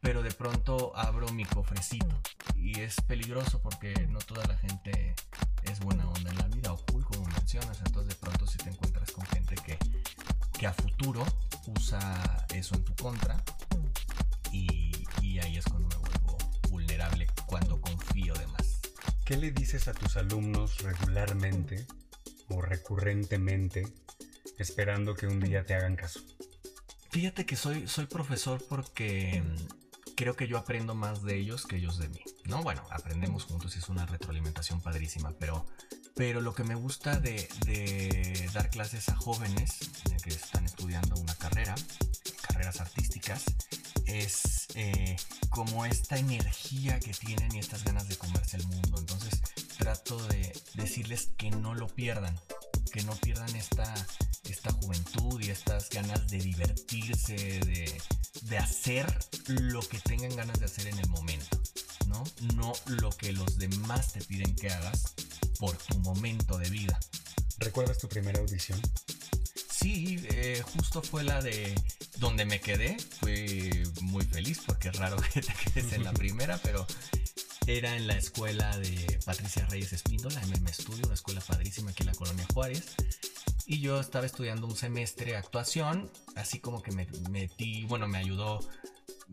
pero 0.01 0.23
de 0.23 0.31
pronto 0.31 0.93
abro 0.95 1.29
mi 1.29 1.45
cofrecito 1.45 2.21
y 2.55 2.81
es 2.81 2.97
peligroso 3.07 3.63
porque 3.63 3.95
no 4.09 4.19
toda 4.19 4.45
la 4.45 4.57
gente 4.57 5.15
es 5.63 5.81
buena 5.81 6.07
onda 6.09 6.31
en 6.31 6.39
la 6.39 6.49
vida 6.49 6.73
o 6.73 6.85
cool 6.87 7.05
como 7.05 7.25
mencionas, 7.27 7.79
entonces 7.85 8.15
de 8.15 8.21
pronto 8.21 8.47
si 8.47 8.59
te 8.59 8.69
encuentras 8.71 9.11
con 9.13 9.25
gente 9.27 9.55
que, 9.57 9.79
que 10.61 10.67
a 10.67 10.75
futuro 10.75 11.25
usa 11.79 12.47
eso 12.53 12.75
en 12.75 12.85
tu 12.85 12.95
contra 12.97 13.43
y, 14.53 14.93
y 15.23 15.39
ahí 15.39 15.57
es 15.57 15.65
cuando 15.65 15.89
me 15.89 15.97
vuelvo 15.97 16.37
vulnerable, 16.69 17.27
cuando 17.47 17.81
confío 17.81 18.35
de 18.35 18.47
más. 18.49 18.83
¿Qué 19.25 19.39
le 19.39 19.53
dices 19.53 19.89
a 19.89 19.95
tus 19.95 20.19
alumnos 20.19 20.83
regularmente 20.83 21.87
o 22.49 22.61
recurrentemente 22.61 23.91
esperando 24.59 25.15
que 25.15 25.27
un 25.27 25.41
día 25.41 25.65
te 25.65 25.73
hagan 25.73 25.97
caso? 25.97 26.21
Fíjate 27.11 27.47
que 27.47 27.57
soy, 27.57 27.89
soy 27.89 28.05
profesor 28.05 28.63
porque 28.69 29.43
mm, 29.43 30.15
creo 30.15 30.37
que 30.37 30.47
yo 30.47 30.59
aprendo 30.59 30.95
más 30.95 31.23
de 31.23 31.39
ellos 31.39 31.65
que 31.67 31.77
ellos 31.77 31.97
de 31.97 32.11
mí. 32.11 32.21
No, 32.45 32.63
bueno, 32.63 32.83
aprendemos 32.91 33.45
juntos 33.45 33.77
y 33.77 33.79
es 33.79 33.89
una 33.89 34.05
retroalimentación 34.05 34.83
padrísima, 34.83 35.33
pero, 35.39 35.65
pero 36.15 36.41
lo 36.41 36.55
que 36.55 36.65
me 36.65 36.75
gusta 36.75 37.19
de, 37.19 37.49
dar 38.53 38.71
clases 38.71 39.09
a 39.09 39.17
jóvenes 39.17 39.79
que 40.23 40.31
están 40.31 40.65
estudiando 40.65 41.17
una 41.17 41.35
carrera, 41.35 41.75
carreras 42.43 42.81
artísticas, 42.81 43.45
es 44.07 44.67
eh, 44.75 45.17
como 45.51 45.87
esta 45.87 46.19
energía 46.19 46.99
que 47.01 47.13
tienen 47.13 47.55
y 47.55 47.59
estas 47.59 47.85
ganas 47.85 48.09
de 48.09 48.17
comerse 48.17 48.57
el 48.57 48.67
mundo. 48.67 48.99
Entonces 48.99 49.41
trato 49.79 50.19
de 50.29 50.53
decirles 50.75 51.31
que 51.37 51.51
no 51.51 51.75
lo 51.75 51.87
pierdan, 51.87 52.39
que 52.93 53.03
no 53.03 53.15
pierdan 53.17 53.55
esta, 53.57 53.95
esta 54.45 54.73
juventud 54.73 55.41
y 55.41 55.51
estas 55.51 55.89
ganas 55.91 56.29
de 56.29 56.39
divertirse, 56.39 57.35
de, 57.35 58.03
de 58.43 58.59
hacer 58.59 59.07
lo 59.47 59.81
que 59.81 59.99
tengan 60.01 60.35
ganas 60.37 60.59
de 60.59 60.67
hacer 60.67 60.87
en 60.89 60.99
el 60.99 61.09
momento, 61.09 61.63
¿no? 62.07 62.25
No 62.55 62.73
lo 62.87 63.11
que 63.11 63.33
los 63.33 63.59
demás 63.59 64.13
te 64.13 64.23
piden 64.23 64.55
que 64.55 64.71
hagas 64.71 65.15
por 65.61 65.77
tu 65.77 65.99
momento 65.99 66.59
de 66.59 66.71
vida. 66.71 66.99
¿Recuerdas 67.59 67.99
tu 67.99 68.09
primera 68.09 68.41
audición? 68.41 68.81
Sí, 69.71 70.19
eh, 70.31 70.63
justo 70.75 71.03
fue 71.03 71.23
la 71.23 71.41
de 71.43 71.75
donde 72.19 72.47
me 72.47 72.61
quedé. 72.61 72.97
Fui 73.21 73.71
muy 74.01 74.25
feliz 74.25 74.63
porque 74.67 74.89
es 74.89 74.97
raro 74.97 75.17
que 75.35 75.43
te 75.43 75.53
quedes 75.53 75.93
en 75.93 76.05
la 76.05 76.13
primera, 76.15 76.59
pero 76.63 76.87
era 77.67 77.95
en 77.95 78.07
la 78.07 78.15
escuela 78.15 78.77
de 78.79 79.21
Patricia 79.25 79.67
Reyes 79.67 79.93
Espíndola, 79.93 80.41
MM 80.47 80.73
Studio, 80.73 81.03
una 81.05 81.15
escuela 81.15 81.43
padrísima 81.43 81.91
aquí 81.91 82.03
en 82.03 82.09
la 82.09 82.15
colonia 82.15 82.47
Juárez. 82.53 82.95
Y 83.67 83.81
yo 83.81 84.01
estaba 84.01 84.27
estudiando 84.27 84.67
un 84.67 84.77
semestre 84.77 85.33
de 85.33 85.37
actuación, 85.37 86.11
así 86.35 86.59
como 86.59 86.83
que 86.83 86.91
me 86.91 87.07
metí, 87.31 87.85
bueno, 87.85 88.09
me 88.09 88.19
ayudó 88.19 88.61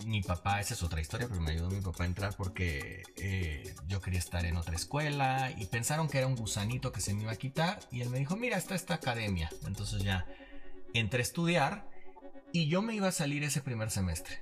mi 0.06 0.22
papá, 0.22 0.60
esa 0.60 0.74
es 0.74 0.84
otra 0.84 1.02
historia, 1.02 1.28
pero 1.28 1.42
me 1.42 1.52
ayudó 1.52 1.70
mi 1.70 1.82
papá 1.82 2.04
a 2.04 2.08
entrar 2.08 2.36
porque 2.36 3.04
eh, 3.18 3.76
yo 3.88 4.02
quería 4.02 4.20
estar 4.20 4.46
en 4.46 4.58
otra 4.58 4.76
escuela 4.76 5.52
y 5.58 5.66
pensaron 5.66 6.08
que 6.08 6.20
era 6.20 6.28
un 6.28 6.36
gusanito 6.36 6.92
que 6.92 7.02
se 7.02 7.14
me 7.14 7.24
iba 7.24 7.32
a 7.32 7.38
quitar 7.38 7.80
y 7.92 8.02
él 8.02 8.10
me 8.10 8.20
dijo, 8.20 8.36
mira, 8.36 8.58
está 8.58 8.76
esta 8.76 8.96
academia. 8.96 9.50
Entonces 9.66 10.04
ya 10.04 10.26
entré 10.94 11.20
a 11.20 11.24
estudiar 11.24 11.90
y 12.52 12.68
yo 12.68 12.82
me 12.82 12.96
iba 12.96 13.08
a 13.08 13.12
salir 13.12 13.44
ese 13.44 13.62
primer 13.62 13.90
semestre 13.90 14.42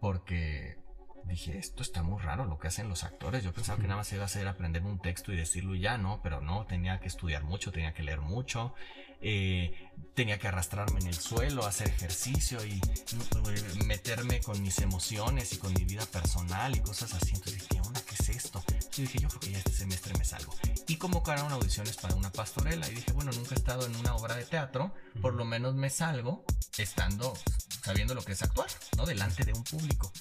porque 0.00 0.78
dije, 1.24 1.58
esto 1.58 1.82
está 1.82 2.02
muy 2.02 2.20
raro 2.20 2.44
lo 2.44 2.58
que 2.58 2.68
hacen 2.68 2.88
los 2.88 3.04
actores. 3.04 3.44
Yo 3.44 3.52
pensaba 3.52 3.78
que 3.78 3.86
nada 3.86 3.96
más 3.96 4.12
iba 4.12 4.22
a 4.22 4.26
hacer 4.26 4.46
aprender 4.48 4.82
un 4.82 4.98
texto 4.98 5.32
y 5.32 5.36
decirlo 5.36 5.74
y 5.74 5.80
ya, 5.80 5.98
¿no? 5.98 6.20
Pero 6.22 6.40
no, 6.40 6.66
tenía 6.66 7.00
que 7.00 7.08
estudiar 7.08 7.44
mucho, 7.44 7.72
tenía 7.72 7.94
que 7.94 8.02
leer 8.02 8.20
mucho, 8.20 8.74
eh, 9.20 9.90
tenía 10.14 10.38
que 10.38 10.48
arrastrarme 10.48 11.00
en 11.00 11.06
el 11.06 11.14
suelo, 11.14 11.66
hacer 11.66 11.88
ejercicio 11.88 12.64
y 12.64 12.72
eh, 12.72 13.84
meterme 13.86 14.40
con 14.40 14.60
mis 14.62 14.78
emociones 14.78 15.52
y 15.52 15.56
con 15.56 15.72
mi 15.74 15.84
vida 15.84 16.04
personal 16.06 16.76
y 16.76 16.80
cosas 16.80 17.14
así. 17.14 17.30
Entonces 17.34 17.54
dije, 17.54 17.66
¿qué 17.70 17.80
onda? 17.80 18.02
¿Qué 18.02 18.14
es 18.18 18.28
esto? 18.28 18.62
Yo 18.92 19.02
dije, 19.02 19.18
yo 19.18 19.28
creo 19.28 19.40
que 19.40 19.50
ya 19.52 19.58
este 19.58 19.72
semestre 19.72 20.12
me 20.18 20.24
salgo. 20.24 20.54
Y 20.86 20.96
convocaron 20.96 21.52
audiciones 21.52 21.96
para 21.96 22.14
una 22.14 22.30
pastorela 22.32 22.88
y 22.88 22.96
dije, 22.96 23.12
bueno, 23.12 23.30
nunca 23.32 23.54
he 23.54 23.58
estado 23.58 23.86
en 23.86 23.94
una 23.96 24.14
obra 24.16 24.36
de 24.36 24.44
teatro, 24.44 24.92
por 25.20 25.34
lo 25.34 25.44
menos 25.44 25.74
me 25.74 25.90
salgo 25.90 26.44
estando, 26.78 27.34
sabiendo 27.82 28.14
lo 28.14 28.22
que 28.22 28.32
es 28.32 28.42
actuar, 28.42 28.68
¿no? 28.96 29.06
Delante 29.06 29.44
de 29.44 29.52
un 29.52 29.64
público. 29.64 30.12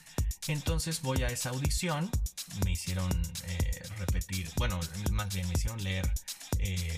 Entonces 0.47 1.01
voy 1.01 1.23
a 1.23 1.27
esa 1.27 1.49
audición, 1.49 2.09
me 2.65 2.71
hicieron 2.71 3.11
eh, 3.47 3.83
repetir, 3.97 4.49
bueno, 4.55 4.79
más 5.11 5.33
bien 5.33 5.47
me 5.47 5.53
hicieron 5.53 5.83
leer 5.83 6.11
eh, 6.57 6.97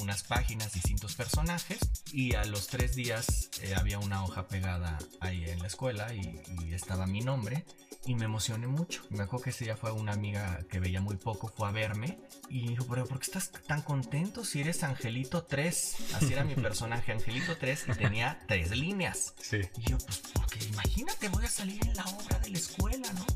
unas 0.00 0.22
páginas, 0.22 0.72
distintos 0.72 1.14
personajes, 1.14 1.78
y 2.12 2.34
a 2.34 2.44
los 2.44 2.66
tres 2.66 2.94
días 2.94 3.50
eh, 3.62 3.74
había 3.76 3.98
una 3.98 4.24
hoja 4.24 4.46
pegada 4.48 4.98
ahí 5.20 5.44
en 5.44 5.60
la 5.60 5.66
escuela 5.66 6.12
y, 6.14 6.42
estaba 6.72 7.06
mi 7.06 7.20
nombre. 7.20 7.64
Y 8.04 8.14
me 8.14 8.26
emocioné 8.26 8.68
mucho. 8.68 9.02
Me 9.10 9.24
acuerdo 9.24 9.44
que 9.44 9.50
ese 9.50 9.64
día 9.64 9.76
fue 9.76 9.90
una 9.90 10.12
amiga 10.12 10.60
que 10.70 10.78
veía 10.78 11.00
muy 11.00 11.16
poco, 11.16 11.48
fue 11.48 11.66
a 11.66 11.72
verme 11.72 12.20
y 12.48 12.68
dijo, 12.68 12.86
pero 12.86 13.04
¿por 13.04 13.18
qué 13.18 13.24
estás 13.24 13.50
tan 13.66 13.82
contento 13.82 14.44
si 14.44 14.60
eres 14.60 14.84
Angelito 14.84 15.42
3? 15.42 15.96
Así 16.14 16.32
era 16.32 16.44
mi 16.44 16.54
personaje, 16.66 17.10
Angelito 17.12 17.56
3, 17.56 17.86
y 17.88 17.92
tenía 17.94 18.38
tres 18.46 18.70
líneas. 18.70 19.34
Sí. 19.40 19.60
Y 19.78 19.90
yo, 19.90 19.98
pues, 19.98 20.22
porque 20.34 20.64
imagínate, 20.66 21.28
voy 21.30 21.46
a 21.46 21.48
salir 21.48 21.84
en 21.84 21.96
la 21.96 22.04
obra 22.04 22.38
de 22.38 22.50
la 22.50 22.58
escuela, 22.58 23.12
¿no? 23.12 23.26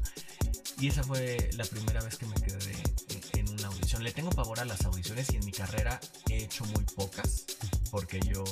Y 0.79 0.89
esa 0.89 1.03
fue 1.03 1.51
la 1.55 1.65
primera 1.65 2.03
vez 2.03 2.17
que 2.17 2.27
me 2.27 2.35
quedé 2.37 2.73
audición. 4.01 4.05
Le 4.05 4.13
tengo 4.13 4.31
pavor 4.31 4.61
a 4.61 4.65
las 4.65 4.85
audiciones 4.85 5.33
y 5.33 5.37
en 5.37 5.45
mi 5.45 5.53
carrera 5.53 6.01
he 6.29 6.45
hecho 6.45 6.65
muy 6.65 6.85
pocas 6.85 7.47
porque 7.91 8.21
yo 8.21 8.45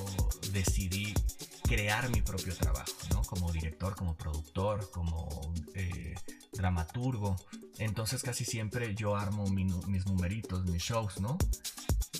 decidí 0.53 1.15
crear 1.63 2.09
mi 2.11 2.23
propio 2.23 2.55
trabajo, 2.55 2.93
¿no? 3.11 3.23
Como 3.23 3.53
director, 3.53 3.95
como 3.95 4.17
productor, 4.17 4.91
como 4.91 5.53
eh, 5.75 6.15
dramaturgo. 6.53 7.37
Entonces 7.79 8.23
casi 8.23 8.45
siempre 8.45 8.95
yo 8.95 9.17
armo 9.17 9.47
mis 9.49 10.07
numeritos, 10.07 10.65
mis 10.67 10.83
shows, 10.83 11.21
¿no? 11.21 11.39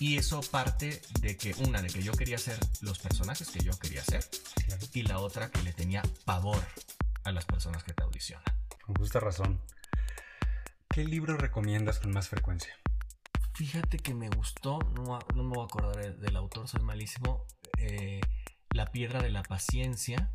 Y 0.01 0.17
eso 0.17 0.41
parte 0.43 1.03
de 1.21 1.37
que, 1.37 1.55
una, 1.67 1.83
de 1.83 1.89
que 1.89 2.03
yo 2.03 2.13
quería 2.13 2.37
hacer 2.37 2.59
los 2.83 2.99
personajes 3.01 3.49
que 3.49 3.61
yo 3.61 3.77
quería 3.79 4.03
hacer. 4.03 4.25
Y 4.93 5.03
la 5.03 5.19
otra, 5.19 5.51
que 5.51 5.63
le 5.63 5.73
tenía 5.73 6.03
pavor 6.25 6.63
a 7.25 7.33
las 7.33 7.45
personas 7.47 7.83
que 7.83 7.93
te 7.93 8.05
audicionan. 8.05 8.45
Con 8.85 8.95
justa 8.95 9.19
razón. 9.19 9.61
¿Qué 10.89 11.05
libro 11.05 11.37
recomiendas 11.37 11.99
con 11.99 12.13
más 12.13 12.29
frecuencia? 12.29 12.79
Fíjate 13.59 13.99
que 13.99 14.15
me 14.15 14.29
gustó, 14.29 14.79
no, 14.95 15.19
me 15.35 15.43
voy 15.43 15.63
a 15.63 15.65
acordar 15.65 16.17
del 16.17 16.37
autor, 16.37 16.69
soy 16.69 16.81
malísimo. 16.81 17.45
Eh, 17.79 18.21
la 18.71 18.87
piedra 18.93 19.21
de 19.21 19.31
la 19.31 19.43
paciencia. 19.43 20.31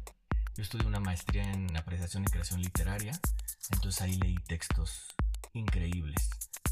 Yo 0.58 0.62
estudié 0.62 0.86
una 0.86 1.00
maestría 1.00 1.50
en 1.50 1.74
apreciación 1.78 2.24
y 2.24 2.26
creación 2.26 2.62
literaria, 2.62 3.18
entonces 3.72 4.02
ahí 4.02 4.18
leí 4.18 4.36
textos 4.46 5.16
increíbles. 5.54 6.18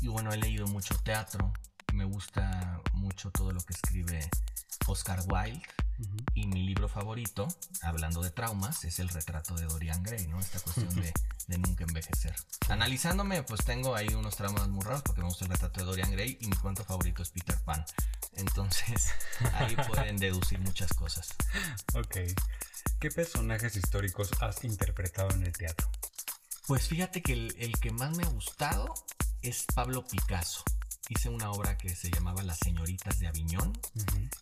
Y 0.02 0.10
bueno, 0.10 0.34
he 0.34 0.38
leído 0.38 0.68
mucho 0.68 0.94
teatro, 1.06 1.54
me 1.94 2.04
gusta 2.04 2.82
mucho 2.96 3.32
todo 3.32 3.54
lo 3.54 3.62
que 3.62 3.72
escribe 3.72 4.30
Oscar 4.88 5.22
Wilde. 5.30 5.64
Y 6.34 6.48
mi 6.48 6.64
libro 6.64 6.88
favorito, 6.88 7.48
hablando 7.82 8.22
de 8.22 8.32
traumas, 8.32 8.84
es 8.86 9.00
el 9.00 9.10
retrato 9.10 9.56
de 9.56 9.66
Dorian 9.66 10.02
Gray, 10.04 10.28
¿no? 10.28 10.40
Esta 10.40 10.60
cuestión 10.60 10.94
de 10.96 11.14
de 11.52 11.58
nunca 11.58 11.84
envejecer. 11.84 12.34
Analizándome, 12.70 13.44
pues 13.44 13.64
tengo 13.66 13.96
ahí 13.96 14.08
unos 14.10 14.36
traumas 14.36 14.68
muy 14.70 14.84
raros 14.84 15.02
porque 15.02 15.22
me 15.22 15.28
gusta 15.28 15.46
el 15.46 15.52
retrato 15.52 15.80
de 15.82 15.86
Dorian 15.86 16.12
Gray 16.12 16.38
y 16.40 16.48
mi 16.48 16.56
cuento 16.56 16.84
favorito 16.84 17.22
es 17.22 17.30
Peter 17.30 17.60
Pan. 17.64 17.86
Entonces, 18.34 19.12
ahí 19.54 19.76
pueden 19.88 20.18
deducir 20.18 20.60
muchas 20.60 20.94
cosas. 20.94 21.30
Ok. 21.94 22.18
¿Qué 23.00 23.12
personajes 23.12 23.76
históricos 23.76 24.32
has 24.40 24.64
interpretado 24.64 25.32
en 25.32 25.46
el 25.46 25.52
teatro? 25.52 25.90
Pues 26.68 26.88
fíjate 26.88 27.22
que 27.22 27.34
el, 27.34 27.74
que 27.80 27.92
más 27.92 28.16
me 28.16 28.24
ha 28.24 28.30
gustado 28.30 28.94
es 29.42 29.66
Pablo 29.76 30.06
Picasso. 30.08 30.64
Hice 31.14 31.28
una 31.28 31.52
obra 31.52 31.78
que 31.78 31.94
se 31.94 32.10
llamaba 32.10 32.42
Las 32.42 32.60
Señoritas 32.60 33.20
de 33.20 33.28
Aviñón, 33.28 33.78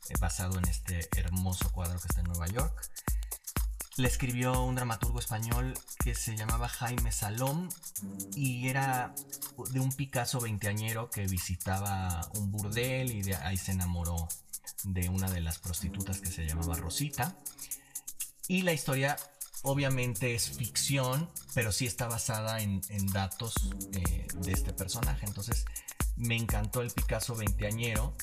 eh, 0.07 0.13
basado 0.19 0.59
en 0.59 0.67
este 0.67 1.09
hermoso 1.17 1.71
cuadro 1.71 1.99
que 1.99 2.05
está 2.07 2.21
en 2.21 2.27
Nueva 2.27 2.45
York. 2.45 2.91
Le 3.97 4.07
escribió 4.07 4.61
un 4.61 4.75
dramaturgo 4.75 5.17
español 5.17 5.73
que 6.03 6.13
se 6.13 6.37
llamaba 6.37 6.69
Jaime 6.69 7.11
Salom 7.11 7.69
y 8.35 8.67
era 8.67 9.15
de 9.71 9.79
un 9.79 9.91
Picasso 9.91 10.39
veinteañero 10.39 11.09
que 11.09 11.25
visitaba 11.25 12.29
un 12.35 12.51
burdel 12.51 13.13
y 13.13 13.23
de 13.23 13.35
ahí 13.37 13.57
se 13.57 13.71
enamoró 13.71 14.27
de 14.83 15.09
una 15.09 15.27
de 15.27 15.41
las 15.41 15.57
prostitutas 15.57 16.21
que 16.21 16.29
se 16.29 16.45
llamaba 16.45 16.75
Rosita. 16.75 17.35
Y 18.47 18.61
la 18.61 18.73
historia 18.73 19.17
obviamente 19.63 20.35
es 20.35 20.51
ficción, 20.51 21.31
pero 21.55 21.71
sí 21.71 21.87
está 21.87 22.07
basada 22.07 22.61
en, 22.61 22.81
datos 23.11 23.55
eh, 23.91 24.27
de 24.35 24.51
este 24.51 24.71
personaje. 24.71 25.25
Entonces 25.25 25.65
me 26.19 26.35
encantó 26.35 26.81
el 26.81 26.91
Picasso 26.91 27.35
veinteañero 27.35 28.13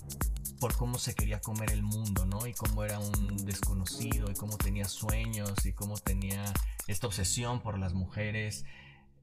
por 0.60 0.76
cómo 0.76 0.98
se 0.98 1.14
quería 1.14 1.40
comer 1.40 1.70
el 1.70 1.82
mundo, 1.82 2.24
¿no? 2.26 2.46
Y 2.46 2.54
cómo 2.54 2.84
era 2.84 2.98
un 2.98 3.44
desconocido 3.44 4.30
y 4.30 4.34
cómo 4.34 4.56
tenía 4.56 4.86
sueños 4.86 5.66
y 5.66 5.72
cómo 5.72 5.96
tenía 5.96 6.44
esta 6.86 7.06
obsesión 7.06 7.60
por 7.60 7.78
las 7.78 7.94
mujeres 7.94 8.64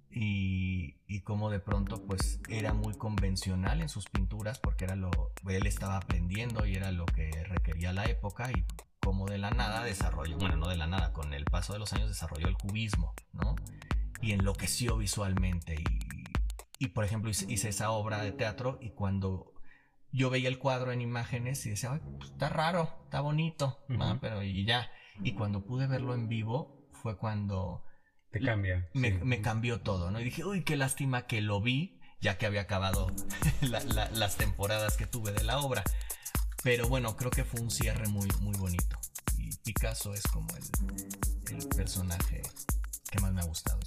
y, 0.10 1.22
cómo 1.22 1.50
de 1.50 1.60
pronto 1.60 2.04
pues 2.06 2.40
era 2.50 2.74
muy 2.74 2.96
convencional 2.96 3.82
en 3.82 3.88
sus 3.88 4.10
pinturas 4.10 4.60
porque 4.60 4.84
era 4.84 4.96
lo 4.96 5.10
él 5.48 5.66
estaba 5.66 5.98
aprendiendo 5.98 6.66
y 6.66 6.76
era 6.76 6.92
lo 6.92 7.06
que 7.06 7.32
requería 7.46 7.94
la 7.94 8.06
época 8.06 8.52
y 8.52 8.66
como 9.00 9.28
de 9.28 9.38
la 9.38 9.52
nada 9.52 9.84
desarrolló, 9.84 10.38
bueno, 10.38 10.58
no 10.58 10.68
de 10.68 10.76
la 10.76 10.88
nada, 10.88 11.14
con 11.14 11.34
el 11.34 11.46
paso 11.46 11.74
de 11.74 11.80
los 11.80 11.94
años 11.94 12.10
desarrolló 12.10 12.48
el 12.48 12.58
cubismo, 12.58 13.14
¿no? 13.32 13.56
Y 14.22 14.32
enloqueció 14.32 14.98
visualmente 14.98 15.76
y, 15.76 16.13
y 16.84 16.90
por 16.90 17.06
ejemplo 17.06 17.32
hice 17.32 17.70
esa 17.70 17.92
obra 17.92 18.22
de 18.22 18.34
teatro 18.34 18.78
y 18.82 18.90
cuando 18.90 19.54
yo 20.12 20.30
veía 20.30 20.50
el 20.50 20.60
cuadro 20.60 20.92
en 20.92 21.00
imágenes 21.00 21.66
y 21.66 21.70
decía, 21.70 21.98
pues, 22.20 22.32
está 22.32 22.50
raro, 22.50 22.94
está 23.06 23.22
bonito, 23.22 23.80
pero 24.20 24.44
y 24.44 24.66
ya. 24.66 24.92
Y 25.24 25.32
cuando 25.32 25.64
pude 25.64 25.88
verlo 25.88 26.14
en 26.14 26.28
vivo 26.28 26.90
fue 26.92 27.18
cuando... 27.18 27.86
Te 28.32 28.42
cambia. 28.42 28.90
Me, 28.94 29.42
cambió 29.42 29.80
todo, 29.80 30.12
¿no? 30.12 30.20
Y 30.20 30.26
dije, 30.26 30.44
uy, 30.44 30.64
qué 30.64 30.76
lástima 30.76 31.26
que 31.26 31.42
lo 31.42 31.62
vi 31.62 32.02
ya 32.20 32.38
que 32.38 32.46
había 32.46 32.62
acabado 32.62 33.12
las 33.62 34.36
temporadas 34.36 34.98
que 34.98 35.08
tuve 35.08 35.32
de 35.32 35.44
la 35.46 35.60
obra. 35.60 35.84
Pero 36.64 36.90
bueno, 36.90 37.16
creo 37.16 37.32
que 37.32 37.46
fue 37.46 37.62
un 37.62 37.72
cierre 37.72 38.10
muy, 38.10 38.28
muy 38.42 38.58
bonito. 38.58 39.00
Y 39.38 39.56
Picasso 39.64 40.14
es 40.14 40.24
como 40.24 40.48
el, 40.56 41.56
el 41.56 41.68
personaje 41.70 42.42
que 43.10 43.20
más 43.22 43.32
me 43.32 43.40
ha 43.40 43.46
gustado. 43.46 43.80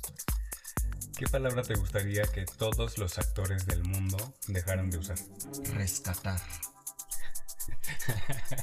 ¿Qué 1.17 1.27
palabra 1.29 1.63
te 1.63 1.75
gustaría 1.75 2.25
que 2.25 2.45
todos 2.45 2.99
los 2.99 3.19
actores 3.19 3.65
del 3.65 3.83
mundo 3.83 4.35
dejaran 4.49 4.91
de 4.91 4.99
usar? 4.99 5.17
Rescatar. 5.73 6.41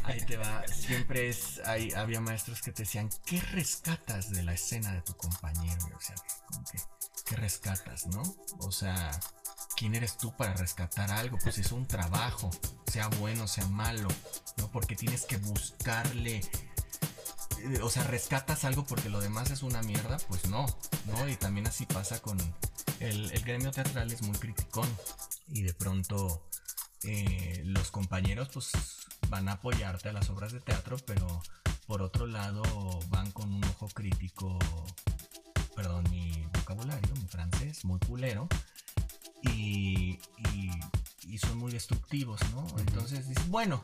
Ahí 0.04 0.22
te 0.22 0.38
va. 0.38 0.64
Siempre 0.68 1.30
es. 1.30 1.62
Hay, 1.66 1.92
había 1.94 2.22
maestros 2.22 2.62
que 2.62 2.72
te 2.72 2.84
decían, 2.84 3.10
¿qué 3.26 3.42
rescatas 3.54 4.30
de 4.30 4.44
la 4.44 4.54
escena 4.54 4.94
de 4.94 5.02
tu 5.02 5.18
compañero? 5.18 5.84
O 5.96 6.00
sea, 6.00 6.16
que, 6.72 6.80
¿qué 7.26 7.36
rescatas, 7.38 8.06
no? 8.06 8.22
O 8.60 8.72
sea, 8.72 9.10
¿quién 9.76 9.96
eres 9.96 10.18
tú 10.20 10.36
para 10.38 10.54
rescatar 10.54 11.10
algo? 11.10 11.40
Pues 11.42 11.58
es 11.58 11.72
un 11.72 11.88
trabajo, 11.88 12.52
sea 12.86 13.08
bueno, 13.20 13.48
sea 13.48 13.66
malo, 13.66 14.10
¿no? 14.58 14.72
Porque 14.72 14.96
tienes 14.96 15.26
que 15.26 15.38
buscarle. 15.38 16.42
Eh, 17.64 17.80
o 17.82 17.90
sea, 17.90 18.04
rescatas 18.04 18.66
algo 18.66 18.86
porque 18.86 19.10
lo 19.10 19.22
demás 19.22 19.52
es 19.52 19.64
una 19.64 19.82
mierda, 19.82 20.18
pues 20.28 20.48
no, 20.50 20.66
¿no? 21.08 21.28
Y 21.28 21.36
también 21.36 21.68
así 21.68 21.86
pasa 21.86 22.20
con. 22.22 22.38
El, 23.00 23.32
el 23.32 23.42
gremio 23.44 23.72
teatral 23.72 24.12
es 24.12 24.22
muy 24.22 24.38
criticón. 24.38 24.88
Y 25.48 25.64
de 25.64 25.74
pronto. 25.74 26.44
Eh, 27.06 27.62
los 27.66 27.92
compañeros 27.92 28.48
pues 28.54 28.72
van 29.28 29.50
a 29.50 29.54
apoyarte 29.54 30.08
a 30.08 30.14
las 30.14 30.30
obras 30.30 30.54
de 30.54 30.62
teatro, 30.62 30.96
pero 31.06 31.42
por 31.86 32.02
otro 32.02 32.28
lado 32.28 32.64
van 33.10 33.30
con 33.32 33.52
un 33.52 33.64
ojo 33.66 33.90
crítico, 33.90 34.58
perdón, 35.76 36.06
mi 36.10 36.48
vocabulario, 36.54 37.14
mi 37.16 37.28
francés, 37.28 37.84
muy 37.84 38.00
culero, 38.00 38.48
y, 39.42 40.20
y, 41.28 41.38
son 41.40 41.58
muy 41.58 41.72
destructivos, 41.72 42.40
¿no? 42.52 42.66
Entonces 42.78 43.28
dices, 43.28 43.50
bueno, 43.50 43.82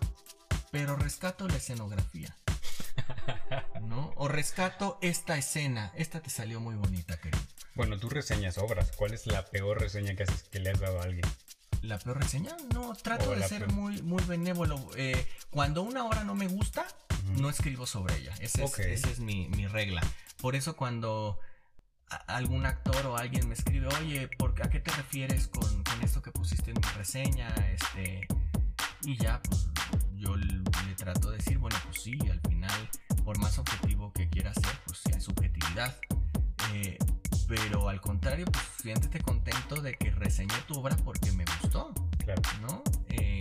pero 0.72 0.96
rescato 0.96 1.48
la 1.48 1.58
escenografía. 1.58 2.38
O 4.22 4.28
rescato 4.28 5.00
esta 5.02 5.38
escena. 5.38 5.92
Esta 5.96 6.22
te 6.22 6.30
salió 6.30 6.60
muy 6.60 6.76
bonita, 6.76 7.18
querido. 7.18 7.44
Bueno, 7.74 7.98
tú 7.98 8.10
reseñas 8.10 8.58
obras. 8.58 8.92
¿Cuál 8.96 9.14
es 9.14 9.26
la 9.26 9.46
peor 9.46 9.80
reseña 9.80 10.16
que, 10.16 10.24
haces, 10.24 10.44
que 10.44 10.60
le 10.60 10.72
has 10.72 10.80
dado 10.80 11.00
a 11.00 11.04
alguien? 11.04 11.26
la 11.82 11.98
peor 11.98 12.20
reseña. 12.22 12.56
No, 12.74 12.94
trato 12.96 13.32
de 13.32 13.48
ser 13.48 13.72
muy, 13.72 14.02
muy 14.02 14.24
benévolo. 14.24 14.90
Eh, 14.96 15.28
cuando 15.50 15.82
una 15.82 16.06
obra 16.06 16.24
no 16.24 16.36
me 16.36 16.48
gusta, 16.48 16.86
no 17.38 17.50
escribo 17.50 17.86
sobre 17.86 18.18
ella. 18.18 18.34
Esa 18.40 18.64
es, 18.64 19.20
mi, 19.20 19.48
regla. 19.68 20.02
Por 20.42 20.56
eso 20.56 20.76
cuando 20.76 21.40
algún 22.28 22.66
actor 22.66 23.06
o 23.06 23.18
alguien 23.18 23.48
me 23.48 23.54
escribe, 23.54 23.88
oye, 24.00 24.28
¿por, 24.28 24.62
¿a 24.62 24.70
qué 24.70 24.80
te 24.80 24.92
refieres 24.92 25.48
con, 25.48 25.84
esto 26.04 26.22
que 26.22 26.32
pusiste 26.32 26.72
en 26.72 26.78
mi 26.78 26.90
reseña? 26.96 27.54
Este, 27.74 28.28
y 29.04 29.18
ya, 29.18 29.42
pues 29.44 29.68
yo 30.16 30.36
le, 30.36 30.64
trato 30.98 31.32
de 31.32 31.38
decir, 31.38 31.58
bueno, 31.60 31.78
pues 31.86 32.02
sí, 32.02 32.18
al 32.30 32.42
final, 32.42 32.90
por 33.30 33.38
más 33.38 33.60
objetivo 33.60 34.12
que 34.12 34.28
quiera 34.28 34.52
ser, 34.56 34.76
pues 34.88 35.04
hay 35.14 35.22
subjetividad. 35.22 35.96
Eh, 36.74 36.98
pero 37.48 37.88
al 37.88 38.02
contrario, 38.02 38.48
pues 38.52 38.66
siéntete 38.82 39.22
contento 39.22 39.80
de 39.84 39.94
que 39.94 40.10
reseñé 40.10 40.56
tu 40.68 40.80
obra 40.80 40.96
porque 41.06 41.32
me 41.34 41.46
gustó. 41.46 41.94
Claro. 42.18 42.42
¿No? 42.62 42.84
Eh, 43.10 43.40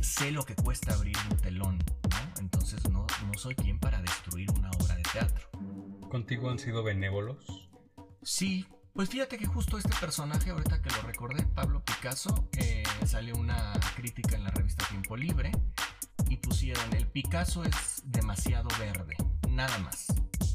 sé 0.00 0.32
lo 0.32 0.44
que 0.44 0.56
cuesta 0.56 0.92
abrir 0.94 1.16
un 1.30 1.36
telón, 1.36 1.78
¿no? 1.78 2.40
Entonces 2.40 2.90
no, 2.90 3.06
no 3.24 3.38
soy 3.38 3.54
quien 3.54 3.78
para 3.78 4.02
destruir 4.02 4.50
una 4.58 4.72
obra 4.72 4.96
de 4.96 5.02
teatro. 5.02 5.50
¿Contigo 6.10 6.50
han 6.50 6.58
sido 6.58 6.82
benévolos? 6.82 7.68
Sí, 8.24 8.66
pues 8.92 9.08
fíjate 9.08 9.38
que 9.38 9.46
justo 9.46 9.78
este 9.78 9.94
personaje, 10.00 10.50
ahorita 10.50 10.82
que 10.82 10.90
lo 10.90 11.02
recordé, 11.02 11.44
Pablo 11.54 11.80
Picasso, 11.84 12.48
eh, 12.58 12.82
salió 13.06 13.36
una 13.36 13.72
crítica 13.94 14.34
en 14.34 14.42
la 14.42 14.50
revista 14.50 14.84
Tiempo 14.88 15.16
Libre 15.16 15.52
pusieron, 16.46 16.94
el 16.94 17.06
Picasso 17.08 17.64
es 17.64 18.02
demasiado 18.04 18.68
verde, 18.78 19.16
nada 19.48 19.78
más. 19.78 20.06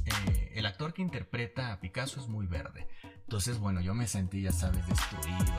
Eh, 0.05 0.53
el 0.55 0.65
actor 0.65 0.93
que 0.93 1.01
interpreta 1.01 1.73
a 1.73 1.79
Picasso 1.81 2.21
es 2.21 2.27
muy 2.27 2.47
verde. 2.47 2.87
Entonces, 3.03 3.59
bueno, 3.59 3.81
yo 3.81 3.93
me 3.93 4.07
sentí, 4.07 4.41
ya 4.41 4.51
sabes, 4.51 4.85
destruido. 4.87 5.53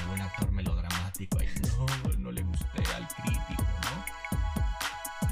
Como 0.00 0.14
un 0.14 0.20
actor 0.20 0.50
melodramático. 0.52 1.38
No, 1.78 2.12
no 2.18 2.32
le 2.32 2.42
gusté 2.42 2.82
al 2.96 3.06
crítico. 3.06 3.64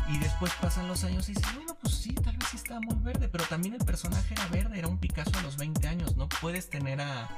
Y 0.09 0.19
después 0.19 0.53
pasan 0.61 0.87
los 0.87 1.03
años 1.03 1.29
y 1.29 1.35
dices, 1.35 1.55
bueno, 1.55 1.77
pues 1.83 1.95
sí, 1.95 2.15
tal 2.15 2.37
vez 2.37 2.49
sí 2.51 2.57
estaba 2.57 2.81
muy 2.81 2.95
verde. 3.03 3.29
Pero 3.29 3.45
también 3.45 3.75
el 3.75 3.85
personaje 3.85 4.33
era 4.33 4.47
verde, 4.47 4.79
era 4.79 4.89
un 4.89 4.99
Picasso 4.99 5.33
a 5.39 5.43
los 5.43 5.57
20 5.57 5.87
años. 5.89 6.17
No 6.17 6.29
puedes 6.29 6.71
tener 6.71 7.01
a, 7.01 7.29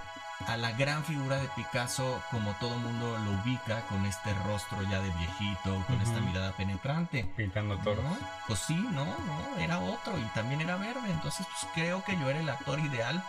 a 0.49 0.57
la 0.57 0.73
gran 0.73 1.05
figura 1.05 1.37
de 1.37 1.47
Picasso 1.49 2.23
como 2.31 2.53
todo 2.55 2.75
mundo 2.79 3.19
lo 3.19 3.33
ubica, 3.33 3.83
con 3.83 4.07
este 4.07 4.33
rostro 4.47 4.83
ya 4.85 4.99
de 5.01 5.11
viejito, 5.11 5.85
con 5.87 6.01
esta 6.01 6.21
mirada 6.21 6.53
penetrante. 6.53 7.25
Pintando 7.37 7.77
toros. 7.79 8.05
Pues 8.47 8.59
sí, 8.61 8.75
no, 8.75 9.05
no, 9.05 9.57
era 9.59 9.79
otro 9.79 10.19
y 10.19 10.23
también 10.35 10.63
era 10.63 10.77
verde. 10.77 11.11
Entonces, 11.11 11.47
pues 11.47 11.73
creo 11.75 12.03
que 12.03 12.19
yo 12.19 12.31
era 12.31 12.41
el 12.41 12.49
actor 12.49 12.81
ideal. 12.81 13.23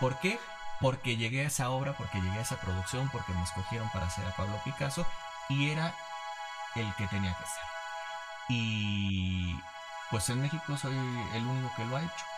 ¿Por 0.00 0.18
qué? 0.18 0.40
Porque 0.80 1.16
llegué 1.16 1.44
a 1.44 1.46
esa 1.46 1.70
obra, 1.70 1.92
porque 1.92 2.20
llegué 2.20 2.38
a 2.38 2.42
esa 2.42 2.56
producción, 2.56 3.08
porque 3.10 3.32
me 3.32 3.44
escogieron 3.44 3.88
para 3.90 4.06
hacer 4.06 4.26
a 4.26 4.34
Pablo 4.34 4.60
Picasso 4.64 5.06
y 5.48 5.70
era 5.70 5.94
el 6.74 6.92
que 6.96 7.06
tenía 7.06 7.34
que 7.34 7.44
ser. 7.44 7.64
Y 8.48 9.56
pues 10.10 10.28
en 10.28 10.42
México 10.42 10.76
soy 10.76 10.96
el 11.34 11.46
único 11.46 11.72
que 11.76 11.84
lo 11.84 11.96
ha 11.96 12.02
hecho. 12.02 12.33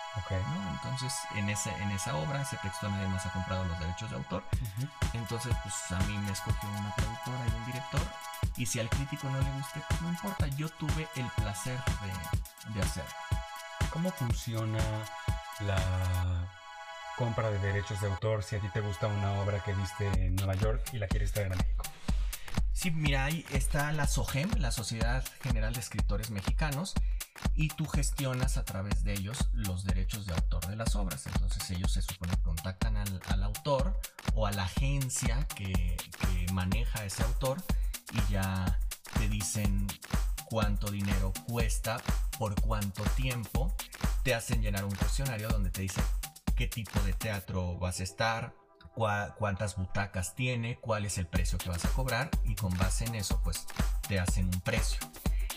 Entonces, 0.73 1.13
en, 1.35 1.49
ese, 1.49 1.71
en 1.83 1.91
esa 1.91 2.17
obra, 2.17 2.43
ese 2.43 2.57
texto 2.59 2.89
nadie 2.89 3.09
más 3.09 3.25
ha 3.27 3.33
comprado 3.33 3.65
los 3.65 3.79
derechos 3.79 4.11
de 4.11 4.17
autor. 4.17 4.43
Entonces, 5.13 5.55
pues 5.63 5.75
a 5.93 6.05
mí 6.07 6.17
me 6.19 6.33
escogió 6.33 6.69
una 6.69 6.95
productora 6.95 7.39
y 7.47 7.55
un 7.55 7.67
director. 7.67 8.01
Y 8.57 8.67
si 8.67 8.81
al 8.81 8.89
crítico 8.89 9.29
no 9.29 9.39
le 9.39 9.51
guste, 9.53 9.81
pues 9.89 10.03
no 10.03 10.09
importa. 10.09 10.47
Yo 10.49 10.69
tuve 10.69 11.09
el 11.17 11.27
placer 11.37 11.79
de, 12.03 12.73
de 12.73 12.83
hacerlo. 12.83 13.11
¿Cómo 13.93 14.11
funciona 14.11 14.79
la 15.61 15.79
compra 17.17 17.51
de 17.51 17.59
derechos 17.59 18.01
de 18.01 18.09
autor 18.09 18.43
si 18.43 18.57
a 18.57 18.61
ti 18.61 18.69
te 18.69 18.81
gusta 18.81 19.07
una 19.07 19.33
obra 19.41 19.63
que 19.65 19.73
viste 19.73 20.07
en 20.07 20.37
Nueva 20.37 20.55
York 20.55 20.83
y 20.93 20.99
la 20.99 21.07
quieres 21.09 21.33
traer 21.33 21.53
a 21.53 21.57
México? 21.57 21.85
Sí, 22.73 22.91
mira, 22.91 23.25
ahí 23.25 23.45
está 23.53 23.91
la 23.93 24.07
SOGEM, 24.07 24.51
la 24.59 24.71
Sociedad 24.71 25.25
General 25.43 25.73
de 25.73 25.81
Escritores 25.81 26.31
Mexicanos, 26.31 26.93
y 27.55 27.69
tú 27.69 27.87
gestionas 27.87 28.57
a 28.57 28.65
través 28.65 29.05
de 29.05 29.15
ellos 29.15 29.49
los 29.53 29.85
derechos 29.85 30.27
de 30.27 30.35
autor 30.35 30.67
de 30.67 30.77
las 30.77 30.95
obras. 30.97 31.27
Entonces 31.27 31.71
ellos 31.71 31.93
se 31.93 32.03
supone 32.03 32.33
que 32.33 32.43
contactan 32.43 32.97
al, 32.97 33.43
autor 33.43 33.99
o 34.35 34.47
a 34.47 34.53
la 34.53 34.65
agencia 34.65 35.47
que, 35.55 35.97
maneja 36.53 37.05
ese 37.05 37.23
autor 37.23 37.59
y 38.13 38.33
ya 38.33 38.79
te 39.19 39.29
dicen 39.29 39.87
cuánto 40.47 40.91
dinero 40.91 41.33
cuesta, 41.47 42.01
por 42.39 42.59
cuánto 42.63 43.03
tiempo, 43.15 43.75
te 44.23 44.35
hacen 44.35 44.63
llenar 44.63 44.85
un 44.85 44.95
cuestionario 44.95 45.49
donde 45.49 45.71
te 45.71 45.83
dice 45.83 46.01
qué 46.55 46.67
tipo 46.67 46.99
de 47.01 47.13
teatro 47.13 47.77
vas 47.79 48.01
a 48.01 48.05
estar, 48.05 48.55
cuántas 48.95 49.77
butacas 49.77 50.35
tiene, 50.35 50.79
cuál 50.81 51.05
es 51.05 51.19
el 51.19 51.27
precio 51.27 51.59
que 51.59 51.69
vas 51.69 51.85
a 51.85 51.91
cobrar 51.91 52.31
y 52.45 52.55
con 52.55 52.77
base 52.79 53.05
en 53.05 53.17
eso 53.17 53.41
pues 53.45 53.67
te 54.09 54.19
hacen 54.19 54.47
un 54.47 54.61
precio. 54.63 54.99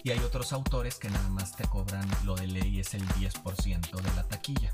Y 0.04 0.12
hay 0.12 0.20
otros 0.20 0.54
autores 0.54 0.96
que 0.96 1.10
nada 1.10 1.30
más 1.30 1.56
te 1.56 1.66
cobran 1.66 2.08
lo 2.24 2.36
de 2.36 2.48
ley 2.48 2.80
es 2.80 2.94
el 2.94 3.08
10% 3.10 4.02
de 4.02 4.16
la 4.16 4.24
taquilla. 4.24 4.74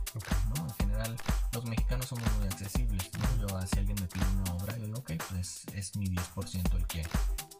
¿no? 0.55 0.67
En 0.67 0.73
general, 0.75 1.15
los 1.51 1.65
mexicanos 1.65 2.07
somos 2.07 2.31
muy 2.37 2.47
accesibles. 2.47 3.09
¿no? 3.17 3.47
Yo, 3.47 3.67
si 3.67 3.79
alguien 3.79 3.97
me 3.99 4.07
pide 4.07 4.25
una 4.41 4.53
obra, 4.53 4.77
yo 4.77 4.85
digo, 4.85 4.99
ok, 4.99 5.13
pues 5.29 5.63
es 5.73 5.95
mi 5.95 6.07
10% 6.07 6.75
el 6.75 6.87
que, 6.87 7.01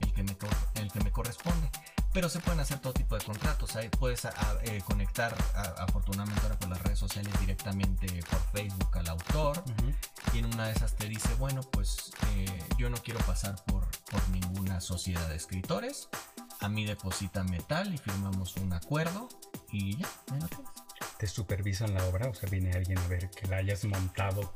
el, 0.01 0.13
que 0.13 0.23
me, 0.23 0.38
el 0.75 0.91
que 0.91 0.99
me 1.04 1.12
corresponde. 1.12 1.69
Pero 2.13 2.30
se 2.30 2.39
pueden 2.39 2.62
hacer 2.62 2.80
todo 2.80 2.93
tipo 2.93 3.17
de 3.17 3.25
contratos. 3.25 3.75
Ahí 3.75 3.89
puedes 3.89 4.23
eh, 4.25 4.82
conectar, 4.86 5.36
afortunadamente 5.78 6.41
ahora 6.43 6.58
por 6.58 6.69
las 6.69 6.82
redes 6.82 6.99
sociales, 6.99 7.34
directamente 7.41 8.08
por 8.30 8.39
Facebook 8.54 8.97
al 8.97 9.10
autor. 9.10 9.63
Y 10.34 10.39
en 10.39 10.45
una 10.45 10.67
de 10.67 10.73
esas 10.73 10.95
te 10.95 11.10
dice, 11.10 11.34
bueno, 11.36 11.62
pues 11.62 12.12
eh, 12.36 12.63
yo 12.78 12.89
no 12.89 12.97
quiero 12.97 13.19
pasar 13.25 13.56
por, 13.65 13.86
por 14.10 14.30
ninguna 14.30 14.80
sociedad 14.80 15.28
de 15.28 15.36
escritores 15.36 16.08
a 16.65 16.69
mí 16.69 16.84
deposita 16.84 17.43
metal 17.43 17.93
y 17.93 17.97
firmamos 17.97 18.56
un 18.58 18.73
acuerdo 18.73 19.30
y 19.71 19.97
ya, 19.97 20.10
me 20.32 20.39
¿Te 21.19 21.28
supervisan 21.28 21.93
la 21.93 22.04
obra? 22.06 22.28
O 22.30 22.34
sea, 22.34 22.49
viene 22.49 22.71
alguien 22.71 22.97
a 22.97 23.08
ver 23.08 23.30
que 23.30 23.47
la 23.47 23.58
hayas 23.58 23.86
montado 23.86 24.54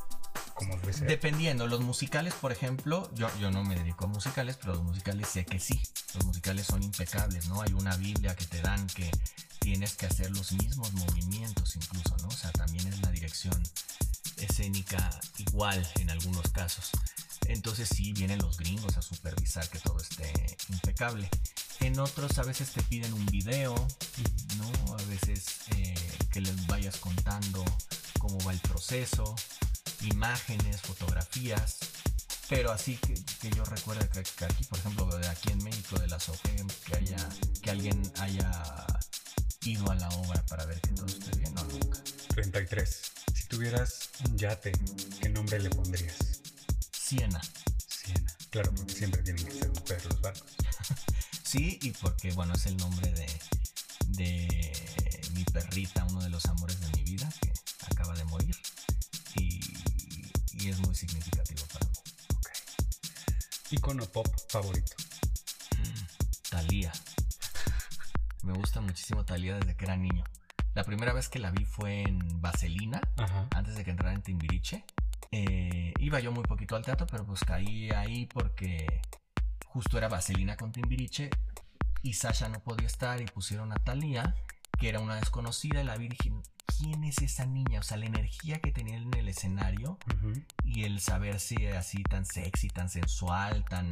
como 0.55 0.75
debe 0.77 0.91
ser. 0.91 1.07
Dependiendo, 1.07 1.67
los 1.67 1.81
musicales, 1.81 2.33
por 2.33 2.51
ejemplo, 2.51 3.09
yo, 3.13 3.29
yo 3.39 3.51
no 3.51 3.63
me 3.63 3.75
dedico 3.75 4.05
a 4.05 4.07
musicales, 4.07 4.57
pero 4.57 4.73
los 4.73 4.83
musicales 4.83 5.27
sé 5.27 5.45
que 5.45 5.59
sí. 5.59 5.79
Los 6.15 6.25
musicales 6.25 6.65
son 6.65 6.83
impecables, 6.83 7.47
¿no? 7.47 7.61
Hay 7.61 7.73
una 7.73 7.95
Biblia 7.95 8.35
que 8.35 8.45
te 8.45 8.61
dan 8.61 8.85
que 8.87 9.09
tienes 9.59 9.95
que 9.95 10.07
hacer 10.07 10.31
los 10.31 10.51
mismos 10.53 10.91
movimientos 10.93 11.75
incluso, 11.75 12.17
¿no? 12.21 12.27
O 12.27 12.31
sea, 12.31 12.51
también 12.51 12.87
es 12.87 12.99
la 13.01 13.11
dirección 13.11 13.61
escénica 14.37 15.09
igual 15.37 15.87
en 15.99 16.09
algunos 16.09 16.49
casos. 16.51 16.91
Entonces 17.49 17.89
sí, 17.89 18.13
vienen 18.13 18.39
los 18.39 18.57
gringos 18.57 18.95
a 18.97 19.01
supervisar 19.01 19.67
que 19.69 19.79
todo 19.79 19.99
esté 19.99 20.31
impecable. 20.69 21.29
En 21.79 21.99
otros 21.99 22.37
a 22.37 22.43
veces 22.43 22.71
te 22.71 22.83
piden 22.83 23.11
un 23.13 23.25
video, 23.25 23.73
¿no? 24.57 24.93
A 24.93 25.01
veces 25.03 25.45
eh, 25.75 25.95
que 26.31 26.41
les 26.41 26.67
vayas 26.67 26.97
contando 26.97 27.65
cómo 28.19 28.37
va 28.45 28.51
el 28.51 28.59
proceso, 28.59 29.35
imágenes, 30.01 30.79
fotografías. 30.81 31.79
Pero 32.49 32.71
así 32.71 32.97
que, 32.97 33.15
yo 33.49 33.63
recuerdo 33.65 34.07
que, 34.09 34.23
que 34.23 34.45
aquí, 34.45 34.63
por 34.65 34.77
ejemplo, 34.77 35.05
de 35.17 35.27
aquí 35.27 35.51
en 35.51 35.63
México, 35.63 35.97
de 35.99 36.07
la 36.07 36.19
SOGEM, 36.19 36.67
que, 36.85 36.97
haya, 36.97 37.29
que 37.61 37.71
alguien 37.71 38.11
haya 38.19 38.51
ido 39.63 39.89
a 39.89 39.95
la 39.95 40.09
obra 40.09 40.45
para 40.45 40.65
ver 40.65 40.79
que 40.81 40.89
todo 40.89 41.07
esté 41.07 41.35
bien, 41.37 41.53
no, 41.55 41.63
nunca. 41.63 41.99
33. 42.35 43.01
Si 43.33 43.43
tuvieras 43.45 44.09
un 44.25 44.37
yate, 44.37 44.71
¿qué 45.19 45.29
nombre 45.29 45.59
le 45.59 45.69
pondrías? 45.71 46.28
Siena. 47.09 47.41
Siena. 47.87 48.31
Claro, 48.51 48.71
porque 48.75 48.93
siempre 48.93 49.23
tienen 49.23 49.43
que 49.43 49.51
ser 49.51 49.69
mujeres 49.69 50.05
los 50.05 50.21
barcos. 50.21 50.55
Sí, 51.43 51.79
y 51.81 51.89
porque, 51.93 52.31
bueno, 52.33 52.53
es 52.53 52.67
el 52.67 52.77
nombre 52.77 53.11
de, 53.11 53.25
de 54.09 55.29
mi 55.33 55.43
perrita, 55.45 56.05
uno 56.11 56.21
de 56.21 56.29
los 56.29 56.45
amores 56.45 56.79
de 56.79 56.87
mi 56.89 57.03
vida, 57.03 57.27
que 57.41 57.51
acaba 57.91 58.13
de 58.13 58.23
morir. 58.25 58.55
Y, 59.33 59.59
y 60.53 60.69
es 60.69 60.77
muy 60.81 60.93
significativo 60.93 61.65
para 61.73 61.87
mí. 61.87 61.93
Ok. 62.35 62.49
Icono 63.71 64.05
pop 64.05 64.27
favorito. 64.47 64.95
Talía. 66.51 66.91
Me 68.43 68.53
gusta 68.53 68.79
muchísimo 68.81 69.25
Talía 69.25 69.55
desde 69.57 69.75
que 69.75 69.85
era 69.85 69.97
niño. 69.97 70.23
La 70.75 70.83
primera 70.83 71.13
vez 71.13 71.29
que 71.29 71.39
la 71.39 71.49
vi 71.49 71.65
fue 71.65 72.03
en 72.03 72.41
Vaselina, 72.41 73.01
Ajá. 73.17 73.47
antes 73.55 73.73
de 73.75 73.83
que 73.83 73.89
entrara 73.89 74.13
en 74.13 74.21
Timbiriche. 74.21 74.85
Eh, 75.31 75.93
iba 75.99 76.19
yo 76.19 76.31
muy 76.31 76.43
poquito 76.43 76.75
al 76.75 76.83
teatro, 76.83 77.05
pero 77.09 77.25
pues 77.25 77.43
caí 77.43 77.91
ahí 77.91 78.25
porque 78.25 79.01
justo 79.65 79.97
era 79.97 80.07
Vaselina 80.07 80.57
con 80.57 80.71
Timbiriche 80.71 81.29
y 82.01 82.13
Sasha 82.13 82.49
no 82.49 82.61
podía 82.61 82.87
estar 82.87 83.21
y 83.21 83.25
pusieron 83.25 83.71
a 83.71 83.75
Talía, 83.75 84.35
que 84.79 84.89
era 84.89 84.99
una 84.99 85.15
desconocida, 85.15 85.81
y 85.81 85.85
la 85.85 85.97
vi 85.97 86.05
y 86.05 86.09
dije, 86.09 86.31
¿quién 86.77 87.03
es 87.03 87.19
esa 87.19 87.45
niña? 87.45 87.79
O 87.79 87.83
sea, 87.83 87.97
la 87.97 88.05
energía 88.05 88.59
que 88.59 88.71
tenía 88.71 88.97
en 88.97 89.13
el 89.13 89.27
escenario 89.27 89.99
Ujú. 90.15 90.33
y 90.63 90.85
el 90.85 90.99
saberse 90.99 91.75
así 91.77 92.01
tan 92.03 92.25
sexy, 92.25 92.69
tan 92.69 92.89
sensual, 92.89 93.65
tan, 93.65 93.89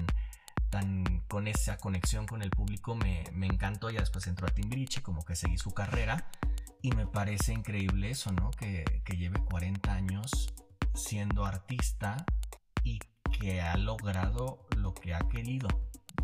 tan 0.70 1.04
con 1.28 1.48
esa 1.48 1.78
conexión 1.78 2.26
con 2.26 2.42
el 2.42 2.50
público 2.50 2.96
me, 2.96 3.24
me 3.34 3.48
encantó. 3.48 3.90
Ya 3.90 4.00
después 4.00 4.26
entró 4.28 4.48
a 4.48 4.52
Timbiriche, 4.52 5.02
como 5.02 5.24
que 5.26 5.36
seguí 5.36 5.58
su 5.58 5.72
carrera 5.72 6.30
y 6.82 6.92
me 6.92 7.06
parece 7.06 7.54
increíble 7.54 8.10
eso, 8.10 8.32
¿no? 8.32 8.52
Que, 8.52 8.86
que 9.04 9.18
lleve 9.18 9.40
40 9.40 9.94
años 9.94 10.54
siendo 10.98 11.46
artista 11.46 12.26
y 12.84 13.00
que 13.40 13.62
ha 13.62 13.78
logrado 13.78 14.66
lo 14.76 14.94
que 14.94 15.14
ha 15.14 15.20
querido, 15.20 15.68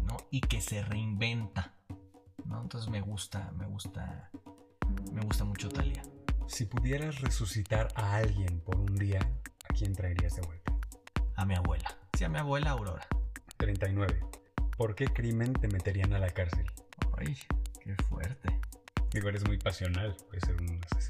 ¿no? 0.04 0.18
Y 0.32 0.42
que 0.42 0.62
se 0.62 0.84
reinventa, 0.84 1.76
¿no? 2.46 2.62
Entonces 2.62 2.90
me 2.90 3.02
gusta, 3.02 3.52
me 3.58 3.68
gusta, 3.68 4.30
me 5.12 5.22
gusta 5.22 5.44
mucho 5.44 5.70
Talia. 5.70 6.04
Si 6.48 6.66
pudieras 6.66 7.22
resucitar 7.22 7.88
a 7.96 8.16
alguien 8.16 8.60
por 8.60 8.76
un 8.78 8.96
día, 8.96 9.20
¿a 9.70 9.74
quién 9.74 9.94
traerías 9.94 10.36
de 10.36 10.42
vuelta? 10.42 10.74
A 11.36 11.46
mi 11.46 11.56
abuela. 11.56 11.98
Sí, 12.18 12.24
a 12.24 12.30
mi 12.30 12.40
abuela 12.40 12.72
Aurora. 12.72 13.08
39. 13.58 14.20
¿Por 14.78 14.96
qué 14.96 15.06
crimen 15.06 15.54
te 15.54 15.68
meterían 15.68 16.14
a 16.14 16.20
la 16.20 16.30
cárcel? 16.32 16.66
Ay, 17.18 17.38
qué 17.80 17.96
fuerte. 18.10 18.60
Digo, 19.12 19.30
eres 19.30 19.46
muy 19.46 19.58
pasional. 19.58 20.18
Puede 20.28 20.42
ser 20.42 20.62
un... 20.62 20.66
No, 20.68 20.74
un 20.74 21.03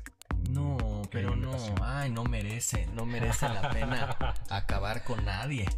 pero 1.14 1.36
no, 1.36 1.56
ay, 1.84 2.10
no 2.10 2.24
merece, 2.24 2.88
no 2.88 3.06
merece 3.06 3.48
la 3.48 3.70
pena 3.70 4.18
acabar 4.50 5.04
con 5.04 5.24
nadie. 5.24 5.70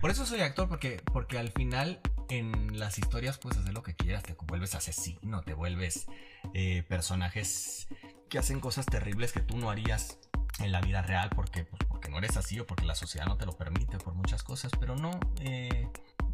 Por 0.00 0.10
eso 0.10 0.26
soy 0.26 0.40
actor, 0.40 0.68
porque, 0.68 1.00
porque 1.12 1.38
al 1.38 1.50
final 1.50 2.00
en 2.28 2.78
las 2.78 2.98
historias 2.98 3.38
puedes 3.38 3.58
hacer 3.58 3.72
lo 3.72 3.82
que 3.82 3.94
quieras, 3.94 4.24
te 4.24 4.34
vuelves 4.34 4.74
asesino, 4.74 5.42
te 5.42 5.54
vuelves 5.54 6.06
eh, 6.54 6.82
personajes 6.88 7.88
que 8.28 8.38
hacen 8.38 8.60
cosas 8.60 8.84
terribles 8.84 9.32
que 9.32 9.40
tú 9.40 9.56
no 9.56 9.70
harías 9.70 10.18
en 10.58 10.72
la 10.72 10.80
vida 10.80 11.02
real 11.02 11.30
porque, 11.34 11.64
pues, 11.64 11.80
porque 11.88 12.08
no 12.08 12.18
eres 12.18 12.36
así 12.36 12.58
o 12.58 12.66
porque 12.66 12.84
la 12.84 12.96
sociedad 12.96 13.26
no 13.26 13.36
te 13.36 13.46
lo 13.46 13.56
permite, 13.56 13.98
por 13.98 14.14
muchas 14.14 14.42
cosas, 14.42 14.72
pero 14.78 14.96
no, 14.96 15.18
eh, 15.40 15.88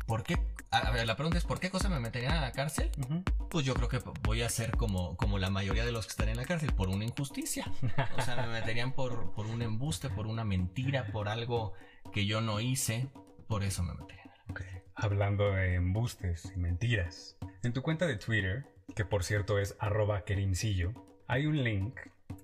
¿por 0.07 0.23
qué? 0.23 0.39
A 0.71 0.91
ver, 0.91 1.07
la 1.07 1.17
pregunta 1.17 1.39
es, 1.39 1.45
¿por 1.45 1.61
qué 1.61 1.71
cosa 1.71 1.89
me 1.89 2.01
meterían 2.01 2.33
a 2.33 2.41
la 2.41 2.53
cárcel? 2.53 2.91
Pues 3.49 3.65
yo 3.65 3.75
creo 3.75 3.89
que 3.89 4.01
voy 4.23 4.43
a 4.43 4.49
ser 4.49 4.73
como, 4.73 5.17
como 5.17 5.39
la 5.39 5.51
mayoría 5.51 5.85
de 5.85 5.93
los 5.93 6.07
que 6.07 6.11
están 6.11 6.29
en 6.29 6.37
la 6.37 6.45
cárcel, 6.45 6.73
por 6.73 6.89
una 6.89 7.05
injusticia. 7.05 7.71
O 8.19 8.23
sea, 8.23 8.37
me 8.37 8.49
meterían 8.49 8.93
por, 8.93 9.33
por 9.33 9.47
un 9.47 9.63
embuste, 9.63 10.11
por 10.11 10.27
una 10.27 10.45
mentira, 10.45 11.07
por 11.13 11.29
algo 11.29 11.75
que 12.13 12.27
yo 12.27 12.41
no 12.41 12.61
hice. 12.61 13.09
Por 13.47 13.63
eso 13.63 13.83
me 13.83 13.95
meterían. 13.95 14.31
Ok. 14.51 14.63
Hablando 14.97 15.53
de 15.53 15.75
embustes 15.75 16.53
y 16.55 16.59
mentiras. 16.59 17.37
En 17.63 17.73
tu 17.73 17.83
cuenta 17.83 18.07
de 18.07 18.17
Twitter, 18.17 18.67
que 18.97 19.05
por 19.05 19.25
cierto 19.25 19.59
es 19.59 19.77
arroba 19.79 20.25
kerimcillo, 20.25 20.93
hay 21.27 21.47
un 21.47 21.63
link 21.63 21.99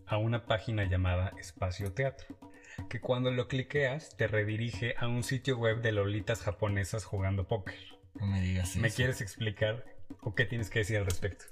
a 0.06 0.16
una 0.18 0.46
página 0.46 0.84
llamada 0.84 1.32
Espacio 1.38 1.92
Teatro, 1.92 2.26
que 2.88 3.00
cuando 3.00 3.30
lo 3.30 3.48
cliqueas 3.48 4.16
te 4.16 4.26
redirige 4.26 4.94
a 4.98 5.08
un 5.08 5.22
sitio 5.22 5.56
web 5.58 5.82
de 5.82 5.92
lolitas 5.92 6.40
japonesas 6.42 7.04
jugando 7.04 7.46
póker. 7.46 7.78
No 8.14 8.26
me 8.26 8.40
digas 8.40 8.76
¿Me 8.76 8.88
eso. 8.88 8.96
quieres 8.96 9.20
explicar 9.20 9.84
o 10.20 10.34
qué 10.34 10.44
tienes 10.44 10.70
que 10.70 10.80
decir 10.80 10.96
al 10.98 11.04
respecto? 11.04 11.44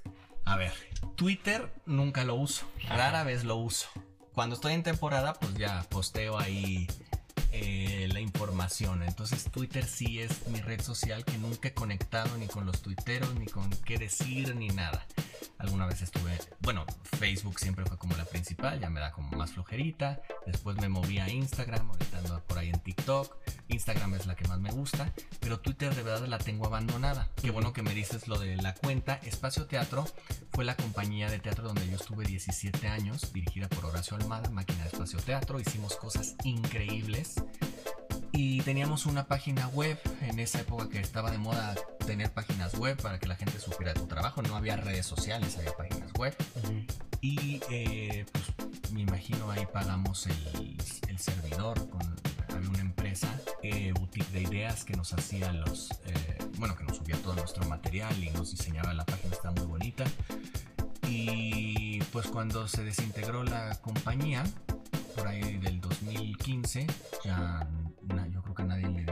A 0.45 0.57
ver, 0.57 0.71
Twitter 1.15 1.69
nunca 1.85 2.23
lo 2.23 2.35
uso. 2.35 2.69
Rara 2.87 3.23
vez 3.23 3.43
lo 3.43 3.55
uso. 3.55 3.87
Cuando 4.33 4.55
estoy 4.55 4.73
en 4.73 4.83
temporada, 4.83 5.33
pues 5.33 5.53
ya 5.55 5.83
posteo 5.89 6.37
ahí 6.39 6.87
eh, 7.51 8.07
la 8.11 8.19
información. 8.19 9.03
Entonces 9.03 9.45
Twitter 9.51 9.85
sí 9.85 10.19
es 10.21 10.47
mi 10.47 10.61
red 10.61 10.81
social 10.81 11.25
que 11.25 11.37
nunca 11.37 11.69
he 11.69 11.73
conectado 11.73 12.37
ni 12.37 12.47
con 12.47 12.65
los 12.65 12.81
tuiteros, 12.81 13.33
ni 13.35 13.45
con 13.45 13.69
qué 13.85 13.97
decir, 13.97 14.55
ni 14.55 14.69
nada. 14.69 15.05
Alguna 15.59 15.85
vez 15.85 16.01
estuve, 16.01 16.37
bueno, 16.61 16.85
Facebook 17.03 17.59
siempre 17.59 17.85
fue 17.85 17.97
como 17.97 18.15
la 18.15 18.23
principal, 18.23 18.79
ya 18.79 18.89
me 18.89 19.01
da 19.01 19.11
como 19.11 19.37
más 19.37 19.51
flojerita. 19.51 20.21
Después 20.45 20.77
me 20.77 20.87
moví 20.87 21.19
a 21.19 21.29
Instagram, 21.29 21.91
ahorita 21.91 22.17
ando 22.17 22.41
por 22.47 22.57
ahí 22.57 22.69
en 22.69 22.79
TikTok. 22.79 23.35
Instagram 23.67 24.15
es 24.15 24.25
la 24.25 24.35
que 24.35 24.47
más 24.47 24.59
me 24.59 24.71
gusta, 24.71 25.11
pero 25.41 25.59
Twitter 25.59 25.93
de 25.93 26.01
verdad 26.01 26.27
la 26.27 26.37
tengo 26.37 26.65
abandonada. 26.65 27.29
Qué 27.35 27.51
bueno 27.51 27.73
que 27.73 27.83
me 27.83 27.93
dices 27.93 28.29
lo 28.29 28.39
de 28.39 28.55
la 28.55 28.73
cuenta. 28.73 29.19
Espacio 29.23 29.65
Teatro 29.67 30.05
fue 30.53 30.63
la 30.63 30.77
compañía 30.77 31.29
de 31.29 31.39
teatro 31.39 31.67
donde 31.67 31.87
yo 31.87 31.97
estuve 31.97 32.25
17 32.25 32.87
años, 32.87 33.33
dirigida 33.33 33.67
por 33.67 33.85
Horacio 33.85 34.15
Almada, 34.15 34.49
máquina 34.49 34.83
de 34.83 34.89
Espacio 34.89 35.19
Teatro. 35.19 35.59
Hicimos 35.59 35.97
cosas 35.97 36.35
increíbles. 36.45 37.35
Y 38.31 38.61
teníamos 38.61 39.05
una 39.05 39.27
página 39.27 39.67
web 39.69 39.99
en 40.21 40.39
esa 40.39 40.61
época 40.61 40.87
que 40.87 40.99
estaba 40.99 41.31
de 41.31 41.37
moda 41.37 41.75
tener 42.09 42.31
páginas 42.33 42.73
web 42.75 42.99
para 43.01 43.19
que 43.19 43.27
la 43.27 43.35
gente 43.35 43.59
supiera 43.59 43.93
de 43.93 43.99
tu 43.99 44.07
trabajo. 44.07 44.41
No 44.41 44.55
había 44.55 44.75
redes 44.77 45.05
sociales, 45.05 45.55
había 45.57 45.75
páginas 45.77 46.11
web. 46.13 46.35
Y 47.21 47.61
eh, 47.69 48.25
pues 48.31 48.91
me 48.91 49.01
imagino 49.01 49.51
ahí 49.51 49.65
pagamos 49.71 50.25
el, 50.25 50.77
el 51.07 51.19
servidor 51.19 51.87
con 51.89 52.01
había 52.55 52.67
una 52.69 52.79
empresa, 52.81 53.27
eh, 53.61 53.91
boutique 53.93 54.31
de 54.31 54.41
ideas 54.41 54.83
que 54.85 54.95
nos 54.97 55.13
hacía 55.13 55.53
los, 55.53 55.91
eh, 56.07 56.37
bueno, 56.57 56.75
que 56.75 56.83
nos 56.83 56.97
subía 56.97 57.15
todo 57.21 57.35
nuestro 57.35 57.63
material 57.69 58.21
y 58.23 58.31
nos 58.31 58.49
diseñaba 58.51 58.91
la 58.95 59.05
página, 59.05 59.33
está 59.35 59.51
muy 59.51 59.65
bonita. 59.67 60.03
Y 61.07 61.99
pues 62.11 62.27
cuando 62.27 62.67
se 62.67 62.83
desintegró 62.83 63.43
la 63.43 63.75
compañía, 63.81 64.43
por 65.15 65.27
ahí 65.27 65.57
del 65.57 65.79
2015, 65.79 66.87
ya 67.23 67.67
na- 68.07 68.27
yo 68.27 68.41
creo 68.41 68.55
que 68.55 68.63
nadie 68.63 68.87
le 68.89 69.03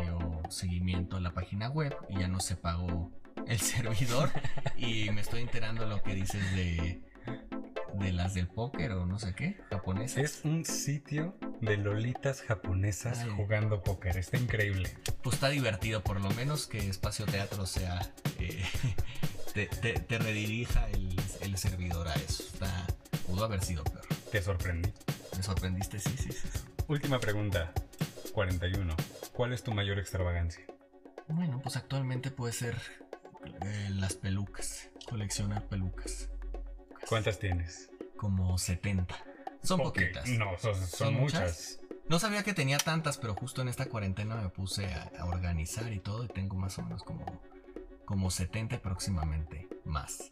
seguimiento 0.57 1.17
a 1.17 1.21
la 1.21 1.33
página 1.33 1.69
web 1.69 1.95
y 2.09 2.19
ya 2.19 2.27
no 2.27 2.39
se 2.39 2.55
pagó 2.55 3.11
el 3.47 3.59
servidor 3.61 4.29
y 4.77 5.09
me 5.11 5.21
estoy 5.21 5.41
enterando 5.41 5.85
lo 5.85 6.01
que 6.03 6.13
dices 6.15 6.41
de 6.55 7.01
de 7.93 8.11
las 8.13 8.35
del 8.35 8.47
póker 8.47 8.91
o 8.91 9.05
no 9.07 9.17
sé 9.17 9.33
qué, 9.33 9.57
japonesas. 9.71 10.17
Es 10.23 10.41
un 10.45 10.65
sitio 10.65 11.35
de 11.61 11.77
lolitas 11.77 12.41
japonesas 12.43 13.19
Ay. 13.23 13.31
jugando 13.35 13.81
póker. 13.81 14.15
Está 14.17 14.37
increíble. 14.37 14.95
Pues 15.23 15.35
está 15.35 15.49
divertido, 15.49 16.03
por 16.03 16.21
lo 16.21 16.29
menos 16.31 16.67
que 16.67 16.77
Espacio 16.89 17.25
Teatro 17.25 17.65
sea 17.65 17.99
eh, 18.39 18.63
te, 19.55 19.65
te- 19.65 19.93
te 19.99 20.19
redirija 20.19 20.87
el, 20.89 21.15
el 21.41 21.57
servidor 21.57 22.07
a 22.07 22.13
eso. 22.13 22.43
Está, 22.43 22.85
pudo 23.25 23.45
haber 23.45 23.63
sido 23.63 23.83
peor. 23.83 24.05
Te 24.31 24.43
sorprendí. 24.43 24.91
Me 25.35 25.41
sorprendiste, 25.41 25.99
sí, 25.99 26.11
sí, 26.17 26.31
sí. 26.31 26.39
Última 26.87 27.19
pregunta. 27.19 27.71
41. 28.33 28.95
¿Cuál 29.37 29.53
es 29.53 29.61
tu 29.61 29.71
mayor 29.71 29.99
extravagancia? 29.99 30.65
Bueno, 31.27 31.61
pues 31.61 31.77
actualmente 31.77 32.31
puede 32.31 32.53
ser 32.53 32.75
eh, 33.61 33.87
las 33.91 34.15
pelucas, 34.15 34.89
coleccionar 35.07 35.67
pelucas, 35.67 36.31
¿Cuántas 37.07 37.37
tienes? 37.37 37.91
como 38.15 38.57
70. 38.57 39.15
Son 39.61 39.79
poquitas. 39.79 40.27
No, 40.29 40.57
son, 40.57 40.73
son 40.73 40.87
¿Son 40.87 41.13
muchas. 41.13 41.79
No 42.09 42.17
sabía 42.17 42.41
que 42.41 42.55
tenía 42.55 42.79
tantas, 42.79 43.19
pero 43.19 43.35
justo 43.35 43.61
en 43.61 43.67
esta 43.67 43.85
cuarentena 43.85 44.37
me 44.37 44.49
puse 44.49 44.91
a, 44.91 45.11
a 45.19 45.25
organizar 45.25 45.93
y 45.93 45.99
todo 45.99 46.23
y 46.23 46.29
tengo 46.29 46.55
más 46.55 46.79
o 46.79 46.81
menos 46.81 47.03
como, 47.03 47.39
como 48.05 48.31
70 48.31 48.81
próximamente 48.81 49.67
más. 49.85 50.31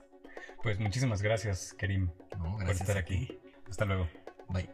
Pues 0.64 0.80
muchísimas 0.80 1.22
gracias, 1.22 1.76
Kerim, 1.78 2.10
No, 2.40 2.54
por 2.54 2.62
gracias 2.62 2.82
estar 2.82 2.98
a 2.98 3.02
aquí. 3.02 3.40
Hasta 3.70 3.86
luego. 3.86 4.10
Bye. 4.50 4.68